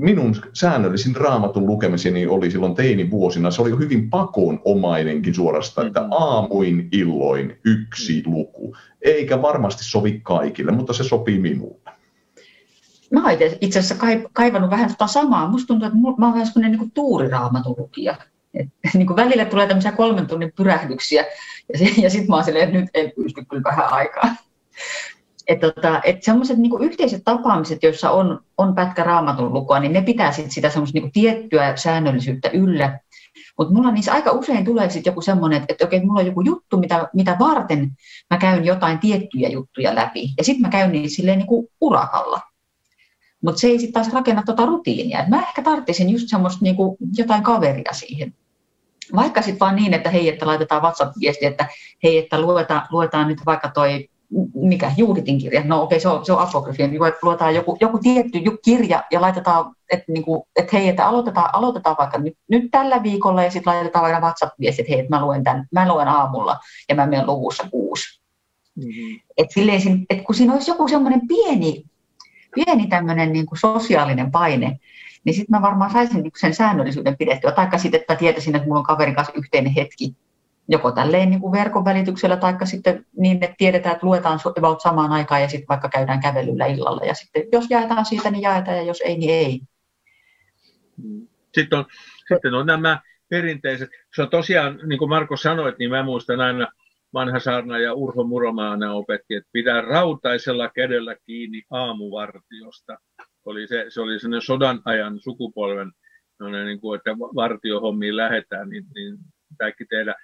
[0.00, 6.22] minun säännöllisin raamatun lukemiseni oli silloin teinivuosina, se oli hyvin pakonomainenkin suorastaan, että mm-hmm.
[6.22, 8.76] aamuin illoin yksi luku.
[9.02, 11.90] Eikä varmasti sovi kaikille, mutta se sopii minulle
[13.10, 15.48] mä oon itse asiassa kaivannut vähän tota samaa.
[15.48, 18.16] Musta tuntuu, että mä oon vähän semmoinen niin tuuriraamatun lukija.
[18.54, 21.24] Et, niin kuin välillä tulee tämmöisiä kolmen tunnin pyrähdyksiä,
[21.72, 24.34] ja, se, ja sitten mä oon silleen, että nyt en pysty kyllä vähän aikaa.
[25.50, 30.02] Että tota, et semmoiset niin yhteiset tapaamiset, joissa on, on pätkä raamatun lukua, niin ne
[30.02, 32.98] pitää sit sitä semmoista niin tiettyä säännöllisyyttä yllä.
[33.58, 36.76] Mutta mulla niissä aika usein tulee sitten joku semmoinen, että, okei, mulla on joku juttu,
[36.76, 37.90] mitä, mitä varten
[38.30, 40.28] mä käyn jotain tiettyjä juttuja läpi.
[40.38, 42.40] Ja sitten mä käyn niin silleen niin kuin urakalla.
[43.44, 45.22] Mutta se ei sitten taas rakenna tuota rutiinia.
[45.22, 48.34] Et mä ehkä tarvitsisin just semmoista niinku jotain kaveria siihen.
[49.16, 51.68] Vaikka sitten vaan niin, että hei, että laitetaan WhatsApp-viesti, että
[52.02, 54.09] hei, että luetaan, luetaan nyt vaikka toi
[54.54, 57.98] mikä, Juuditin kirja, no okei, okay, se on, se on apokryfia, niin luetaan joku, joku
[57.98, 62.70] tietty kirja ja laitetaan, että, niin kuin, että hei, että aloitetaan, aloitetaan vaikka nyt, nyt
[62.70, 66.08] tällä viikolla ja sitten laitetaan vaikka WhatsApp-viesti, että hei, että mä luen, tämän, mä luen
[66.08, 66.58] aamulla
[66.88, 68.20] ja mä menen luvussa kuusi.
[68.76, 69.20] Mm-hmm.
[69.36, 69.60] Että
[70.10, 71.84] et kun siinä olisi joku semmoinen pieni
[72.54, 74.78] pieni tämmöinen niin kuin sosiaalinen paine,
[75.24, 77.52] niin sitten mä varmaan saisin niin sen säännöllisyyden pidettyä.
[77.52, 80.14] Taikka sitten, että mä tietäisin, että mulla on kaverin kanssa yhteinen hetki,
[80.68, 85.12] joko tälleen niin kuin verkon välityksellä, tai sitten niin, että tiedetään, että luetaan about samaan
[85.12, 87.04] aikaan ja sitten vaikka käydään kävelyllä illalla.
[87.04, 89.60] Ja sitten jos jaetaan siitä, niin jaetaan, ja jos ei, niin ei.
[91.54, 91.84] Sitten on,
[92.34, 93.90] sitten on nämä perinteiset.
[94.14, 96.68] Se on tosiaan, niin kuin Marko sanoit, niin mä muistan aina
[97.14, 102.98] vanha saarna ja Urho Muromaana opetti, että pitää rautaisella kädellä kiinni aamuvartiosta.
[103.44, 105.92] Oli se, se oli sellainen sodan ajan sukupolven,
[106.64, 109.18] niin kuin, että vartiohommiin lähdetään, niin, niin
[109.58, 110.14] tämäkin tehdä.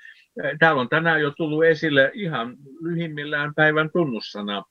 [0.59, 4.64] Täällä on tänään jo tullut esille ihan lyhimmillään päivän tunnussana.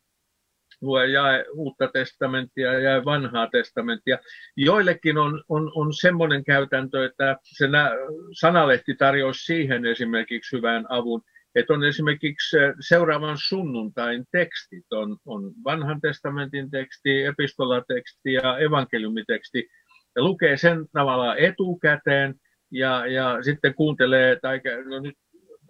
[0.82, 4.18] Lue jae uutta testamenttia ja vanhaa testamenttia.
[4.58, 7.68] Joillekin on, on, on semmoinen käytäntö, että se
[8.40, 11.22] sanalehti tarjoaisi siihen esimerkiksi hyvän avun,
[11.56, 19.68] että on esimerkiksi seuraavan sunnuntain tekstit, on, on vanhan testamentin teksti, epistolateksti ja evankeliumiteksti,
[20.16, 22.36] ja lukee sen tavallaan etukäteen,
[22.72, 25.16] ja, ja sitten kuuntelee, tai no nyt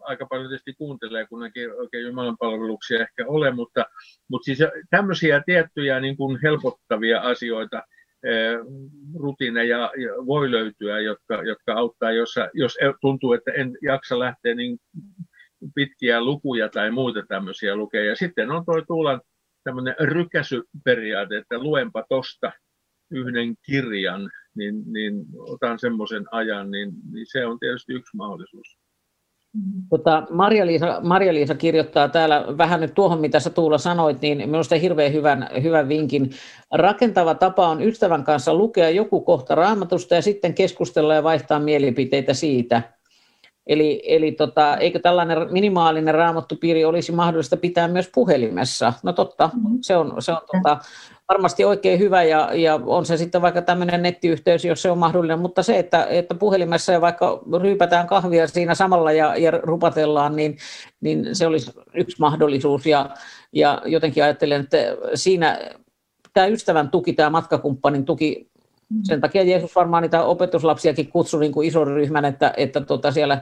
[0.05, 3.85] aika paljon tietysti kuuntelee, kun ei oikein Jumalan palveluksia ehkä ole, mutta,
[4.29, 7.83] mutta siis tämmöisiä tiettyjä niin kuin helpottavia asioita,
[9.19, 9.91] rutiineja
[10.25, 14.77] voi löytyä, jotka, jotka auttaa, jos, jos tuntuu, että en jaksa lähteä niin
[15.75, 18.03] pitkiä lukuja tai muita tämmöisiä lukea.
[18.03, 19.21] Ja sitten on tuo Tuulan
[19.63, 22.51] tämmöinen rykäsyperiaate, että luenpa tosta
[23.11, 28.77] yhden kirjan, niin, niin otan semmoisen ajan, niin, niin se on tietysti yksi mahdollisuus.
[29.89, 35.13] Tota, Maria-Liisa, Maria-Liisa kirjoittaa täällä vähän nyt tuohon, mitä sä Tuula sanoit, niin minusta hirveän
[35.13, 36.31] hyvän, hyvän vinkin.
[36.73, 42.33] Rakentava tapa on ystävän kanssa lukea joku kohta raamatusta ja sitten keskustella ja vaihtaa mielipiteitä
[42.33, 42.94] siitä.
[43.67, 48.93] Eli, eli tota, eikö tällainen minimaalinen raamattupiiri olisi mahdollista pitää myös puhelimessa?
[49.03, 49.77] No totta, mm-hmm.
[49.81, 50.77] se on, se on tota,
[51.29, 55.39] varmasti oikein hyvä ja, ja on se sitten vaikka tämmöinen nettiyhteys, jos se on mahdollinen,
[55.39, 60.57] mutta se, että, että puhelimessa ja vaikka ryypätään kahvia siinä samalla ja, ja rupatellaan, niin,
[61.01, 63.09] niin se olisi yksi mahdollisuus ja,
[63.53, 64.77] ja jotenkin ajattelen, että
[65.15, 65.59] siinä
[66.33, 68.49] tämä ystävän tuki, tämä matkakumppanin tuki
[69.03, 73.41] sen takia Jeesus varmaan niitä opetuslapsiakin kutsui niin kuin ison ryhmän, että, että tota siellä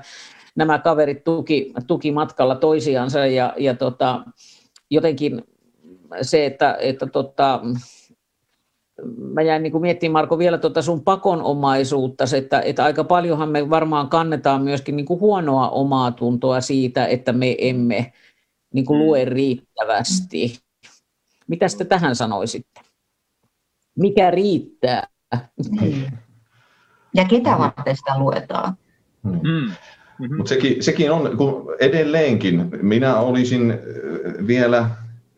[0.55, 4.23] nämä kaverit tuki, tuki matkalla toisiansa ja, ja tota,
[4.89, 5.43] jotenkin
[6.21, 7.61] se, että, että tota,
[9.17, 13.69] mä jäin niin kuin miettimään Marko vielä tuota sun pakonomaisuutta, että, että aika paljonhan me
[13.69, 18.13] varmaan kannetaan myöskin niin kuin huonoa omaa tuntoa siitä, että me emme
[18.73, 20.59] niin kuin lue riittävästi.
[21.47, 22.81] Mitä te tähän sanoisitte?
[23.95, 25.07] Mikä riittää?
[25.69, 26.13] Niin.
[27.13, 28.77] Ja ketä varten sitä luetaan?
[29.23, 29.39] Hmm.
[30.19, 30.37] Mm-hmm.
[30.37, 33.79] Mutta sekin, sekin on, kun edelleenkin, minä olisin
[34.47, 34.89] vielä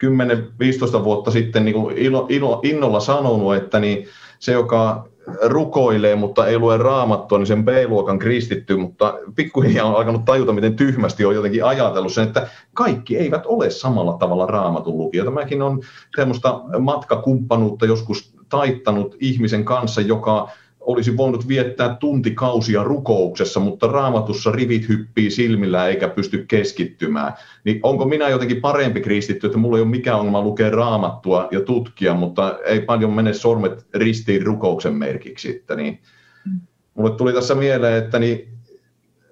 [0.06, 4.08] 10-15 vuotta sitten niin kuin ilo, ilo, innolla sanonut, että niin
[4.40, 5.08] se, joka
[5.42, 10.76] rukoilee, mutta ei lue raamattua, niin sen B-luokan kristitty, mutta pikkuhiljaa on alkanut tajuta, miten
[10.76, 15.32] tyhmästi on jotenkin ajatellut sen, että kaikki eivät ole samalla tavalla raamatun lukijoita.
[15.32, 15.82] Mäkin on
[16.16, 20.50] semmoista matkakumppanuutta joskus taittanut ihmisen kanssa, joka
[20.86, 27.34] olisi voinut viettää tuntikausia rukouksessa, mutta raamatussa rivit hyppii silmillä eikä pysty keskittymään.
[27.64, 31.62] Niin onko minä jotenkin parempi kristitty, että mulla ei ole mikään ongelma lukea raamattua ja
[31.62, 35.56] tutkia, mutta ei paljon mene sormet ristiin rukouksen merkiksi.
[35.56, 36.00] Että niin,
[36.94, 38.48] mulle tuli tässä mieleen, että niin,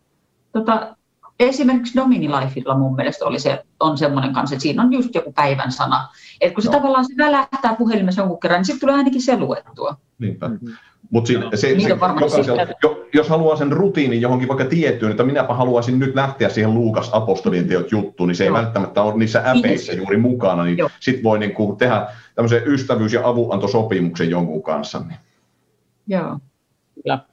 [0.53, 0.97] Tota,
[1.41, 5.73] esimerkiksi Dominilifella mun mielestä oli se, on semmoinen kanssa, että siinä on just joku päivän
[5.73, 6.09] sana.
[6.41, 6.77] Että kun se no.
[6.77, 9.97] tavallaan se välähtää puhelimessa jonkun kerran, niin sitten tulee ainakin se luettua.
[10.19, 10.49] Niinpä.
[10.49, 10.75] Mm-hmm.
[11.11, 15.55] Mutta se, se, se, jokaisella, jo, jos haluaa sen rutiinin johonkin vaikka tiettyyn, että minäpä
[15.55, 18.57] haluaisin nyt lähteä siihen Luukas apostolien teot juttuun, niin se Joo.
[18.57, 23.13] ei välttämättä ole niissä äpeissä juuri mukana, niin sitten voi niin kuin tehdä tämmöisen ystävyys-
[23.13, 24.99] ja avunantosopimuksen jonkun kanssa.
[24.99, 25.19] Niin.
[26.07, 26.39] Joo.
[26.95, 27.30] Kyllä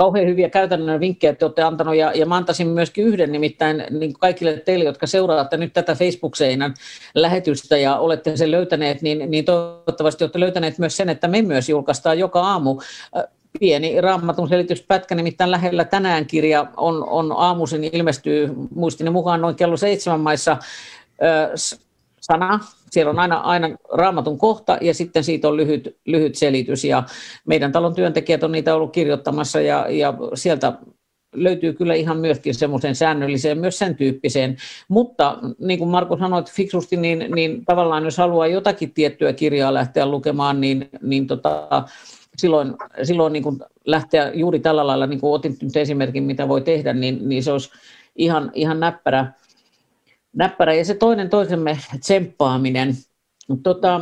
[0.00, 4.12] kauhean hyviä käytännön vinkkejä te olette antanut, ja, ja mä antaisin myöskin yhden nimittäin niin
[4.12, 6.74] kaikille teille, jotka seuraatte nyt tätä Facebook-seinän
[7.14, 11.68] lähetystä ja olette sen löytäneet, niin, niin toivottavasti olette löytäneet myös sen, että me myös
[11.68, 12.80] julkaistaan joka aamu
[13.60, 19.76] pieni raamatun selityspätkä, nimittäin lähellä tänään kirja on, on aamuisin ilmestyy muistini mukaan noin kello
[19.76, 21.50] seitsemän maissa äh,
[22.20, 22.60] sana.
[22.90, 27.02] Siellä on aina, aina raamatun kohta ja sitten siitä on lyhyt, lyhyt selitys ja
[27.46, 30.72] meidän talon työntekijät on niitä ollut kirjoittamassa ja, ja sieltä
[31.34, 34.56] löytyy kyllä ihan myöskin semmoisen säännölliseen, myös sen tyyppiseen.
[34.88, 40.06] Mutta niin kuin Marko sanoi fiksusti, niin, niin tavallaan jos haluaa jotakin tiettyä kirjaa lähteä
[40.06, 41.68] lukemaan, niin, niin tota,
[42.36, 46.60] silloin, silloin niin kuin lähteä juuri tällä lailla, niin kuin otin nyt esimerkin, mitä voi
[46.60, 47.70] tehdä, niin, niin se olisi
[48.16, 49.32] ihan, ihan näppärä
[50.32, 50.74] näppärä.
[50.74, 52.94] Ja se toinen toisemme tsemppaaminen.
[53.62, 54.00] Tota,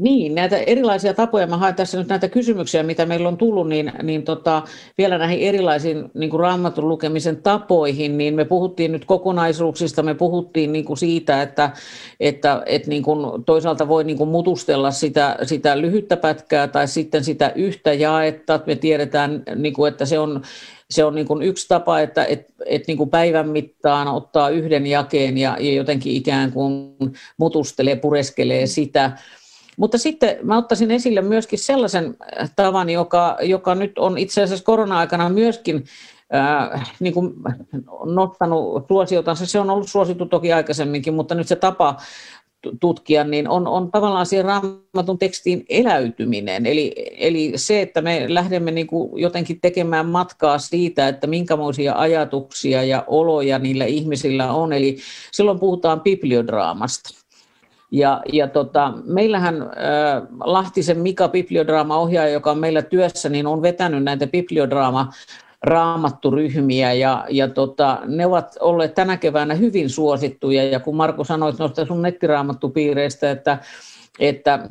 [0.00, 3.92] niin, näitä erilaisia tapoja, mä haen tässä nyt näitä kysymyksiä, mitä meillä on tullut, niin,
[4.02, 4.62] niin tota,
[4.98, 10.72] vielä näihin erilaisiin niin kuin raamatun lukemisen tapoihin, niin me puhuttiin nyt kokonaisuuksista, me puhuttiin
[10.72, 11.70] niin kuin siitä, että,
[12.20, 17.24] että, että niin kuin toisaalta voi niin kuin mutustella sitä, sitä lyhyttä pätkää tai sitten
[17.24, 20.42] sitä yhtä jaetta, me tiedetään, niin kuin, että se on
[20.90, 24.86] se on niin kuin yksi tapa, että et, et niin kuin päivän mittaan ottaa yhden
[24.86, 26.96] jakeen ja, ja jotenkin ikään kuin
[27.36, 29.12] mutustelee, pureskelee sitä.
[29.76, 32.16] Mutta sitten mä ottaisin esille myöskin sellaisen
[32.56, 35.84] tavan, joka, joka nyt on itse asiassa korona-aikana myöskin
[36.34, 37.34] äh, niin kuin
[38.04, 39.46] nostanut suosiotansa.
[39.46, 41.96] Se on ollut suosittu toki aikaisemminkin, mutta nyt se tapa
[42.80, 46.66] tutkia, niin on, on tavallaan siihen raamatun tekstiin eläytyminen.
[46.66, 52.84] Eli, eli se, että me lähdemme niin kuin jotenkin tekemään matkaa siitä, että minkämoisia ajatuksia
[52.84, 54.72] ja oloja niillä ihmisillä on.
[54.72, 54.96] Eli
[55.32, 57.20] silloin puhutaan bibliodraamasta.
[57.92, 59.68] Ja, ja tota, meillähän äh,
[60.44, 65.12] Lahtisen Mika bibliodraama-ohjaaja, joka on meillä työssä, niin on vetänyt näitä bibliodraama
[65.62, 70.64] raamatturyhmiä ja, ja tota, ne ovat olleet tänä keväänä hyvin suosittuja.
[70.64, 73.58] Ja kun Marko sanoit noista sun nettiraamattupiireistä, että,
[74.18, 74.68] että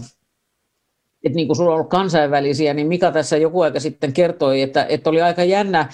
[1.24, 4.86] että niin kuin sulla on ollut kansainvälisiä, niin Mika tässä joku aika sitten kertoi, että,
[4.90, 5.90] että oli aika jännä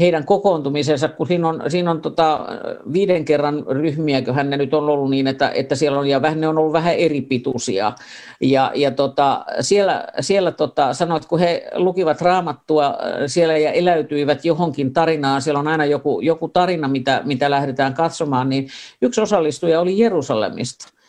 [0.00, 2.46] heidän kokoontumisensa, kun siinä on, siinä on tota
[2.92, 6.40] viiden kerran ryhmiä, hän ne nyt on ollut niin, että, että siellä on, ja vähän,
[6.40, 7.92] ne on ollut vähän eri pituisia.
[8.40, 12.94] Ja, ja tota, siellä, siellä tota, sanoit, kun he lukivat raamattua
[13.26, 18.48] siellä ja eläytyivät johonkin tarinaan, siellä on aina joku, joku tarina, mitä, mitä lähdetään katsomaan,
[18.48, 18.68] niin
[19.02, 20.99] yksi osallistuja oli Jerusalemista.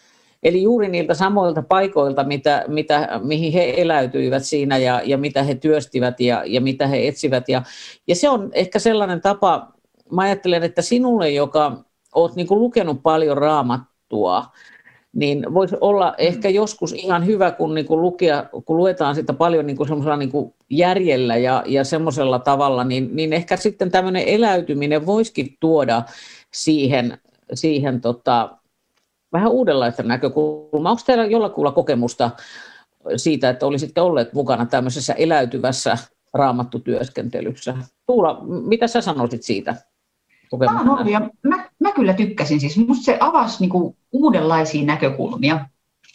[0.44, 5.56] Eli juuri niiltä samoilta paikoilta, mitä, mitä, mihin he eläytyivät siinä ja, ja mitä he
[5.56, 7.50] työstivät ja, ja mitä he etsivät.
[7.50, 7.64] Ja,
[8.08, 9.72] ja se on ehkä sellainen tapa,
[10.12, 11.78] mä ajattelen, että sinulle, joka
[12.16, 14.46] olet niin lukenut paljon raamattua,
[15.14, 19.66] niin voisi olla ehkä joskus ihan hyvä, kun, niin kuin lukea, kun luetaan sitä paljon
[19.66, 19.90] niin kuin
[20.20, 26.04] niin kuin järjellä ja, ja semmoisella tavalla, niin, niin ehkä sitten tämmöinen eläytyminen voisikin tuoda
[26.52, 27.18] siihen,
[27.54, 28.58] siihen tota,
[29.34, 30.92] vähän uudenlaista näkökulmaa.
[30.92, 32.32] Onko teillä jollakulla kokemusta
[33.16, 35.98] siitä, että olisitte olleet mukana tämmöisessä eläytyvässä
[36.34, 37.78] raamattutyöskentelyssä?
[38.06, 39.76] Tuula, mitä sä sanoisit siitä?
[40.72, 42.60] Mä, ollut, ja mä, mä kyllä tykkäsin.
[42.60, 45.66] Siis musta se avasi niinku uudenlaisia näkökulmia.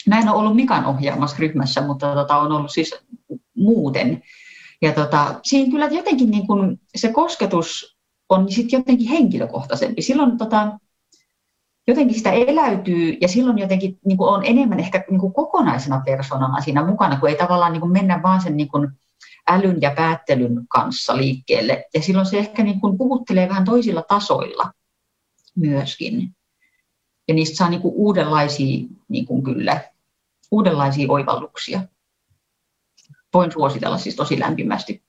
[0.07, 2.95] Mä en ole ollut Mikan ohjaamassa ryhmässä, mutta tota, on ollut siis
[3.57, 4.23] muuten.
[4.83, 7.97] Ja tota, siinä kyllä jotenkin niin kun se kosketus
[8.29, 10.03] on sit jotenkin henkilökohtaisempi.
[10.03, 10.79] Silloin tota,
[11.87, 16.61] jotenkin sitä eläytyy ja silloin jotenkin niin kuin on enemmän ehkä niin kuin kokonaisena persoonana
[16.61, 18.89] siinä mukana, kun ei tavallaan niin kuin mennä vaan sen niin kuin
[19.47, 21.85] älyn ja päättelyn kanssa liikkeelle.
[21.95, 24.73] Ja silloin se ehkä niin kuin puhuttelee vähän toisilla tasoilla
[25.57, 26.37] myöskin.
[27.29, 29.81] Ja niistä saa niin kuin uudenlaisia niin kuin kyllä,
[30.51, 31.81] uudenlaisia oivalluksia.
[33.35, 35.06] Voin suositella siis tosi lämpimästi.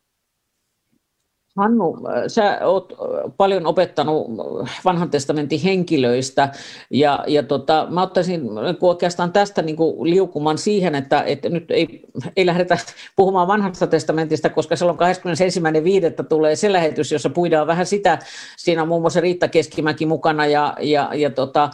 [1.58, 1.98] Hannu,
[2.28, 2.94] sä oot
[3.38, 4.28] paljon opettanut
[4.86, 6.50] vanhan testamentin henkilöistä
[6.90, 8.42] ja, ja tota, mä ottaisin
[8.82, 12.02] oikeastaan tästä niin kuin liukuman siihen, että, että nyt ei,
[12.36, 12.78] ei lähdetä
[13.16, 14.98] puhumaan vanhasta testamentista, koska silloin
[16.20, 16.26] 21.5.
[16.30, 18.20] tulee se lähetys, jossa puidaan vähän sitä.
[18.58, 21.70] Siinä on muun muassa Riitta Keskimäki mukana ja, ja, ja tota,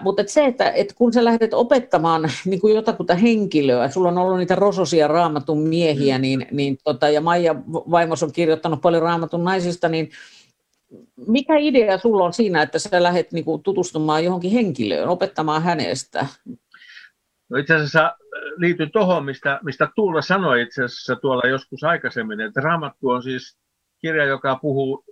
[0.00, 4.18] Mutta et se, että et kun sä lähdet opettamaan niin kuin jotakuta henkilöä, sulla on
[4.18, 6.22] ollut niitä rososia raamatun miehiä, mm.
[6.22, 10.10] niin, niin tota, ja Maija vaimos on kirjoittanut paljon raamatun naisista, niin
[11.26, 16.26] mikä idea sulla on siinä, että sä lähdet niin kuin, tutustumaan johonkin henkilöön, opettamaan hänestä?
[17.48, 18.16] No itse asiassa
[18.56, 23.58] liittyy tuohon, mistä, mistä Tuula sanoi itse asiassa tuolla joskus aikaisemmin, että Raamattu on siis
[24.00, 25.04] kirja, joka puhuu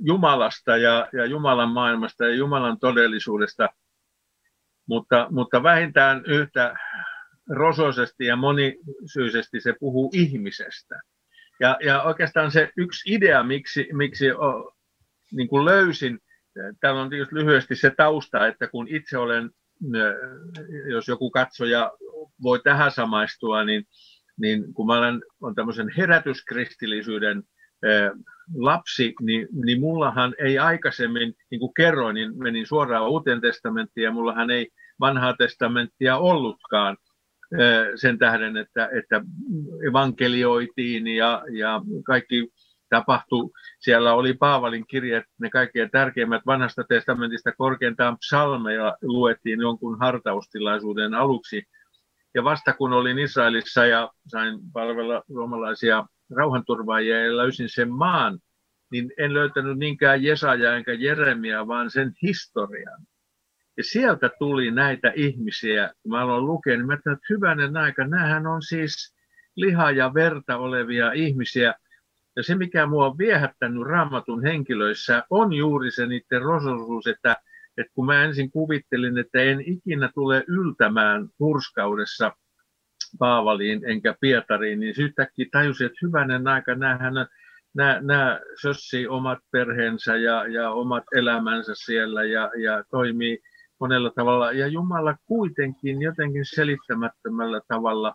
[0.00, 3.68] Jumalasta ja, ja Jumalan maailmasta ja Jumalan todellisuudesta–
[4.86, 6.74] mutta, mutta vähintään yhtä
[7.50, 11.00] rosoisesti ja monisyisesti se puhuu ihmisestä.
[11.60, 14.74] Ja, ja oikeastaan se yksi idea, miksi, miksi o,
[15.32, 16.18] niin kuin löysin,
[16.80, 19.50] täällä on tietysti lyhyesti se tausta, että kun itse olen,
[20.90, 21.92] jos joku katsoja
[22.42, 23.84] voi tähän samaistua, niin,
[24.40, 27.42] niin kun mä olen on tämmöisen herätyskristillisyyden
[28.56, 34.10] lapsi, niin, niin mullahan ei aikaisemmin, niin kuin kerroin, niin menin suoraan uuteen testamenttiin ja
[34.10, 34.68] mullahan ei
[35.00, 36.96] vanhaa testamenttia ollutkaan
[37.94, 39.20] sen tähden, että, että
[39.88, 42.48] evankelioitiin ja, ja kaikki
[42.88, 43.50] tapahtui.
[43.80, 51.62] Siellä oli Paavalin kirjat, ne kaikkein tärkeimmät vanhasta testamentista korkeintaan psalmeja luettiin jonkun hartaustilaisuuden aluksi.
[52.34, 56.06] Ja vasta kun olin Israelissa ja sain palvella suomalaisia
[56.36, 58.38] rauhanturvaajia ja löysin sen maan,
[58.92, 63.06] niin en löytänyt niinkään Jesaja enkä Jeremia, vaan sen historian.
[63.76, 68.46] Ja sieltä tuli näitä ihmisiä, kun mä aloin lukea, niin mä että hyvänen aika, näähän
[68.46, 69.14] on siis
[69.56, 71.74] liha ja verta olevia ihmisiä.
[72.36, 77.36] Ja se, mikä mua on viehättänyt raamatun henkilöissä, on juuri se niiden rososuus, että,
[77.76, 82.32] että kun mä ensin kuvittelin, että en ikinä tule yltämään hurskaudessa
[83.18, 87.14] Paavaliin enkä Pietariin, niin yhtäkkiä tajusin, että hyvänen aika, näähän
[87.74, 93.38] nämä, nämä sössii omat perheensä ja, ja omat elämänsä siellä ja, ja toimii
[93.80, 94.52] monella tavalla.
[94.52, 98.14] Ja Jumala kuitenkin jotenkin selittämättömällä tavalla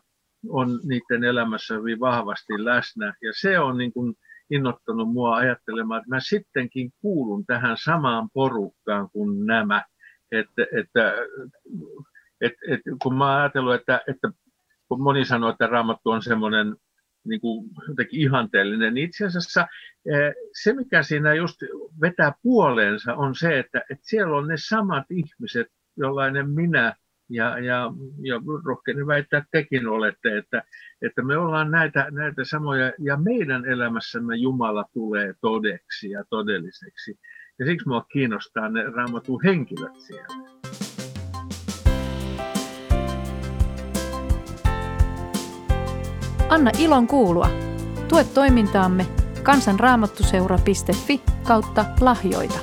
[0.49, 3.13] on niiden elämässä hyvin vahvasti läsnä.
[3.21, 4.15] Ja se on niin kuin
[4.49, 9.83] innottanut mua ajattelemaan, että mä sittenkin kuulun tähän samaan porukkaan kuin nämä.
[10.31, 11.13] Että, että,
[12.41, 14.31] että, että kun mä ajatellut, että, että
[14.89, 16.75] kun moni sanoo, että raamattu on semmoinen
[17.27, 19.67] niin kuin jotenkin ihanteellinen, niin itse asiassa
[20.05, 20.33] eh,
[20.63, 21.57] se, mikä siinä just
[22.01, 25.67] vetää puoleensa, on se, että, että siellä on ne samat ihmiset,
[25.97, 26.95] jollainen minä
[27.29, 30.63] ja, ja, ja rohkeinen väittää, että tekin olette, että,
[31.01, 37.19] että me ollaan näitä, näitä samoja, ja meidän elämässämme Jumala tulee todeksi ja todelliseksi.
[37.59, 40.58] Ja siksi minua kiinnostaa ne raamatun henkilöt siellä.
[46.49, 47.49] Anna ilon kuulua.
[48.07, 49.05] Tue toimintaamme
[49.43, 52.59] kansanraamattuseura.fi kautta lahjoita.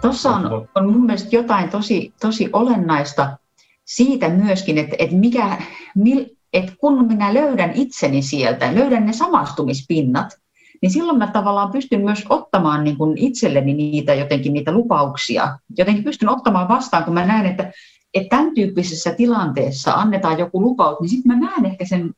[0.00, 3.36] Tuossa on, on mun mielestä jotain tosi, tosi olennaista
[3.84, 5.62] siitä myöskin, että, että, mikä,
[5.94, 10.41] mil, että kun minä löydän itseni sieltä, löydän ne samastumispinnat,
[10.82, 15.58] niin silloin mä tavallaan pystyn myös ottamaan niin kuin itselleni niitä jotenkin niitä lupauksia.
[15.78, 17.72] Jotenkin pystyn ottamaan vastaan, kun mä näen, että,
[18.14, 22.10] että tämän tyyppisessä tilanteessa annetaan joku lupaus, niin sitten mä näen ehkä sen,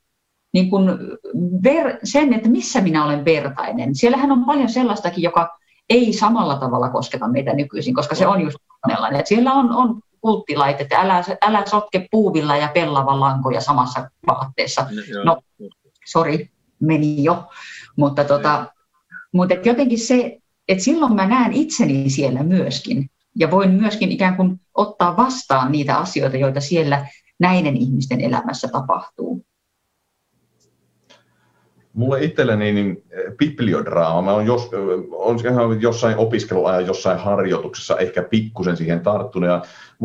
[0.55, 0.89] niin kuin
[1.65, 3.95] ver, sen, että missä minä olen vertainen.
[3.95, 5.59] Siellähän on paljon sellaistakin, joka
[5.91, 8.57] ei samalla tavalla kosketa meitä nykyisin, koska se on just
[8.89, 14.11] sellainen, että siellä on, on kulttilait, että älä, älä sotke puuvilla ja pellavan lankoja samassa
[14.27, 14.87] vaatteessa.
[15.25, 15.37] No,
[16.07, 16.51] sori,
[16.81, 17.45] meni jo.
[17.97, 18.67] Mutta, tota,
[19.33, 20.39] mutta jotenkin se,
[20.69, 23.11] että silloin mä näen itseni siellä myöskin.
[23.39, 27.07] Ja voin myöskin ikään kuin ottaa vastaan niitä asioita, joita siellä
[27.39, 29.45] näiden ihmisten elämässä tapahtuu.
[31.93, 33.05] Mulle itselleni niin
[33.39, 34.71] bibliodraama, mä olen, jos,
[35.13, 39.49] on jossain opiskeluajan, jossain harjoituksessa ehkä pikkusen siihen tarttunut.
[39.49, 39.63] Ja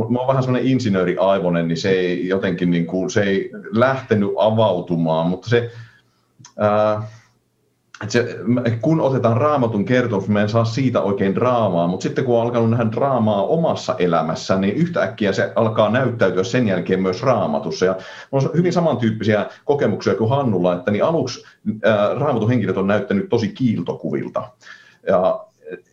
[0.09, 5.27] mä oon vähän semmoinen insinööriaivonen, niin se ei jotenkin niin kuin, se ei lähtenyt avautumaan,
[5.27, 5.71] mutta se,
[6.57, 7.07] ää,
[8.07, 8.39] se,
[8.81, 12.69] kun otetaan raamatun kertomus, me en saa siitä oikein draamaa, mutta sitten kun on alkanut
[12.69, 17.85] nähdä draamaa omassa elämässä, niin yhtäkkiä se alkaa näyttäytyä sen jälkeen myös raamatussa.
[17.85, 17.95] Ja
[18.31, 21.43] on hyvin samantyyppisiä kokemuksia kuin Hannulla, että niin aluksi
[21.83, 24.49] ää, raamatun henkilöt on näyttänyt tosi kiiltokuvilta.
[25.07, 25.45] Ja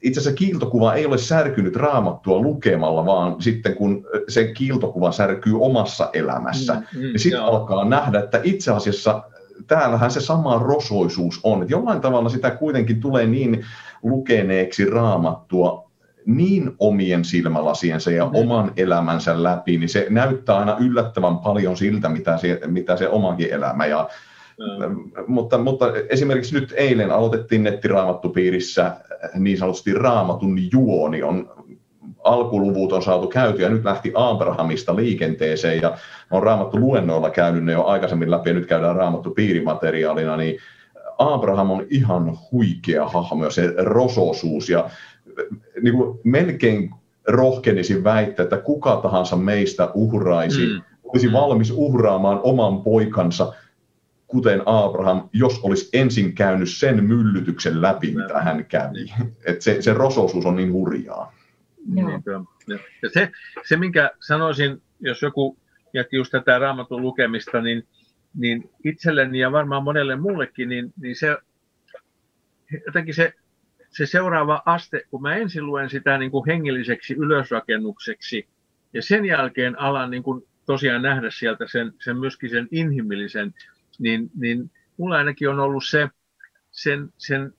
[0.02, 6.10] itse asiassa kiiltokuva ei ole särkynyt raamattua lukemalla, vaan sitten kun se kiiltokuva särkyy omassa
[6.12, 9.22] elämässä, mm, mm, niin sitten alkaa nähdä, että itse asiassa
[9.66, 11.62] täällähän se sama rosoisuus on.
[11.62, 13.64] Että jollain tavalla sitä kuitenkin tulee niin
[14.02, 15.86] lukeneeksi raamattua
[16.26, 18.34] niin omien silmälasiensa ja mm.
[18.34, 23.52] oman elämänsä läpi, niin se näyttää aina yllättävän paljon siltä, mitä se, mitä se omakin
[23.52, 23.86] elämä.
[23.86, 24.08] Ja,
[24.58, 25.10] mm.
[25.26, 28.96] mutta, mutta esimerkiksi nyt eilen aloitettiin nettiraamattupiirissä
[29.34, 31.50] niin sanotusti raamatun juoni on
[32.26, 35.96] alkuluvut on saatu käyty ja nyt lähti Abrahamista liikenteeseen ja
[36.30, 40.58] on raamattu luennoilla käynyt ne jo aikaisemmin läpi ja nyt käydään raamattu piirimateriaalina, niin
[41.18, 44.90] Abraham on ihan huikea hahmo ja se rososuus ja
[45.82, 46.90] niin kuin melkein
[47.28, 50.82] rohkenisin väittää, että kuka tahansa meistä uhraisi, mm.
[51.04, 53.52] olisi valmis uhraamaan oman poikansa,
[54.26, 59.12] kuten Abraham, jos olisi ensin käynyt sen myllytyksen läpi, mitä hän kävi.
[59.44, 61.32] Et se, se rososuus on niin hurjaa.
[61.88, 62.22] Niin,
[63.02, 63.30] ja se,
[63.64, 65.58] se, minkä sanoisin, jos joku
[65.94, 67.86] jätti just tätä raamatun lukemista, niin,
[68.34, 71.36] niin itselleni ja varmaan monelle muullekin, niin, niin se
[72.86, 73.34] jotenkin se,
[73.90, 78.48] se seuraava aste, kun mä ensin luen sitä niin kuin hengelliseksi ylösrakennukseksi,
[78.92, 83.54] ja sen jälkeen alan niin kuin tosiaan nähdä sieltä sen, sen myöskin sen inhimillisen,
[83.98, 86.08] niin, niin mulla ainakin on ollut se,
[86.70, 87.52] sen, sen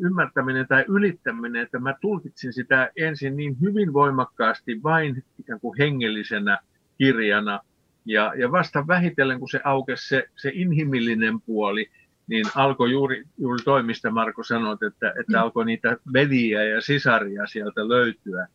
[0.00, 6.58] ymmärtäminen tai ylittäminen, että mä tulkitsin sitä ensin niin hyvin voimakkaasti vain ikään kuin hengellisenä
[6.98, 7.60] kirjana.
[8.04, 11.90] Ja, ja vasta vähitellen, kun se aukesi se, se inhimillinen puoli,
[12.26, 15.42] niin alkoi juuri, juuri toimista Marko sanoi, että, että mm.
[15.42, 18.46] alkoi niitä veliä ja sisaria sieltä löytyä.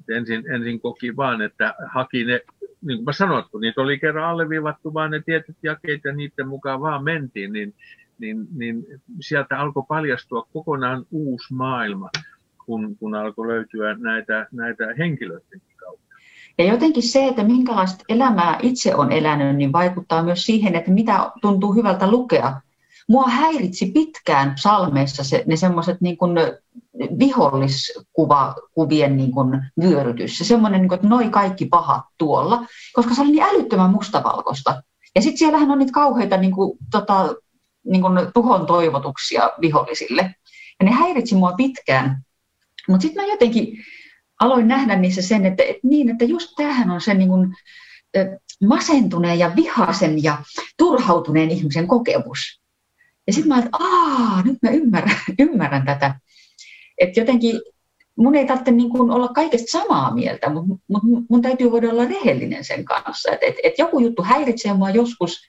[0.00, 3.98] Et ensin, ensin koki vaan, että haki ne, niin kuin mä sanoin, kun niitä oli
[3.98, 7.74] kerran alleviivattu vaan ne tietyt jakeet ja niiden mukaan vaan mentiin, niin
[8.18, 8.86] niin, niin
[9.20, 12.10] sieltä alkoi paljastua kokonaan uusi maailma,
[12.66, 16.14] kun, kun alkoi löytyä näitä, näitä henkilöiden kautta.
[16.58, 21.30] Ja jotenkin se, että minkälaista elämää itse on elänyt, niin vaikuttaa myös siihen, että mitä
[21.40, 22.60] tuntuu hyvältä lukea.
[23.08, 26.16] Mua häiritsi pitkään salmeissa se, ne semmoiset niin
[27.18, 30.38] viholliskuvien niin kuin vyörytys.
[30.38, 34.82] Se semmoinen, niin kuin, että noi kaikki pahat tuolla, koska se oli niin älyttömän mustavalkoista.
[35.14, 37.34] Ja sitten siellähän on niitä kauheita niin kuin, tota,
[37.84, 40.34] niin kuin tuhon toivotuksia vihollisille.
[40.80, 42.22] Ja ne häiritsi mua pitkään.
[42.88, 43.84] Mutta sitten mä jotenkin
[44.40, 47.54] aloin nähdä niissä sen, että, että, niin, että just tämähän on se niin kuin,
[48.66, 50.38] masentuneen ja vihaisen ja
[50.76, 52.60] turhautuneen ihmisen kokemus.
[53.26, 55.16] Ja sitten mä ajattelin, että aah, nyt mä ymmärrän,
[55.48, 56.14] ymmärrän tätä.
[56.98, 57.60] Että jotenkin
[58.16, 62.04] mun ei tarvitse niin kuin olla kaikesta samaa mieltä, mutta mut mun täytyy voida olla
[62.04, 63.32] rehellinen sen kanssa.
[63.32, 65.40] Että et, et joku juttu häiritsee mua joskus,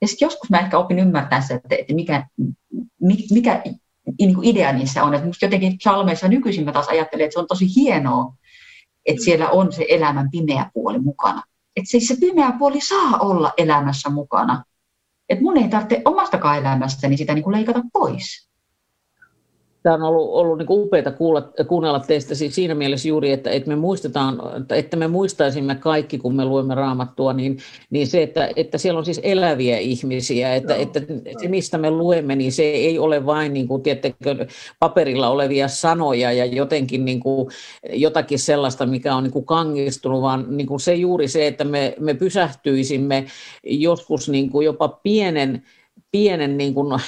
[0.00, 2.26] ja sitten joskus mä ehkä opin ymmärtää se, että, että mikä,
[3.30, 3.62] mikä
[4.18, 5.14] niin kuin idea niissä on.
[5.14, 8.34] Että jotenkin psalmeissa nykyisin mä taas ajattelen, että se on tosi hienoa,
[9.06, 11.42] että siellä on se elämän pimeä puoli mukana.
[11.76, 14.64] Että siis se pimeä puoli saa olla elämässä mukana.
[15.28, 18.48] Että mun ei tarvitse omastakaan elämästäni sitä niin kuin leikata pois
[19.86, 23.76] tämä on ollut, ollut niin upeaa kuulla, kuunnella teistä siinä mielessä juuri, että, että me
[23.76, 24.38] muistetaan,
[24.70, 27.58] että me muistaisimme kaikki, kun me luemme raamattua, niin,
[27.90, 30.82] niin se, että, että siellä on siis eläviä ihmisiä, että, Joo.
[30.82, 31.00] että
[31.40, 34.46] se, mistä me luemme, niin se ei ole vain niin kuin, tiettekö,
[34.78, 37.48] paperilla olevia sanoja ja jotenkin niin kuin,
[37.92, 41.94] jotakin sellaista, mikä on niin kuin kangistunut, vaan niin kuin se juuri se, että me,
[42.00, 43.26] me pysähtyisimme
[43.64, 45.62] joskus niin kuin jopa pienen
[46.10, 47.00] pienen niin kuin,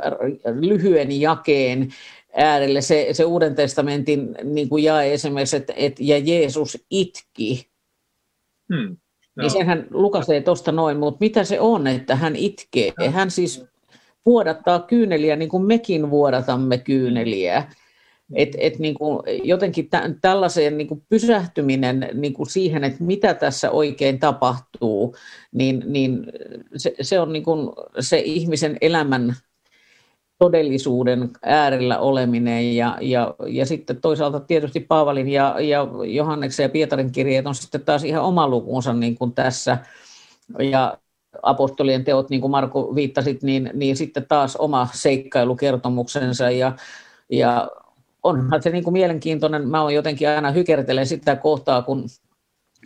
[0.68, 1.88] lyhyen jakeen
[2.36, 7.70] äärelle se, se Uuden testamentin niin kuin jae esimerkiksi, että et, ja Jeesus itki.
[8.74, 8.96] Hmm.
[9.36, 9.42] No.
[9.42, 12.92] Niin senhän lukasee tuosta noin, mutta mitä se on, että hän itkee?
[12.98, 13.10] No.
[13.10, 13.64] Hän siis
[14.26, 17.64] vuodattaa kyyneliä niin kuin mekin vuodatamme kyyneliä.
[18.34, 23.34] Et, et niin kuin jotenkin tä, tällaiseen niin kuin pysähtyminen niin kuin siihen, että mitä
[23.34, 25.16] tässä oikein tapahtuu,
[25.52, 26.26] niin, niin
[26.76, 29.36] se, se on niin kuin se ihmisen elämän
[30.42, 32.76] todellisuuden äärellä oleminen.
[32.76, 37.84] Ja, ja, ja sitten toisaalta tietysti Paavalin ja, ja Johanneksen ja Pietarin kirjeet on sitten
[37.84, 39.78] taas ihan oma lukunsa niin kuin tässä.
[40.58, 40.98] Ja
[41.42, 46.50] apostolien teot, niin kuin Marko viittasit, niin, niin sitten taas oma seikkailukertomuksensa.
[46.50, 46.72] Ja,
[47.30, 47.70] ja
[48.22, 52.04] onhan se niin kuin mielenkiintoinen, mä oon jotenkin aina hykertelen sitä kohtaa, kun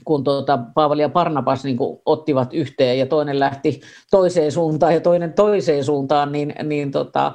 [0.06, 3.80] kun tuota, Paavali ja Parnapas niin kuin ottivat yhteen ja toinen lähti
[4.10, 7.32] toiseen suuntaan ja toinen toiseen suuntaan, niin, niin tota,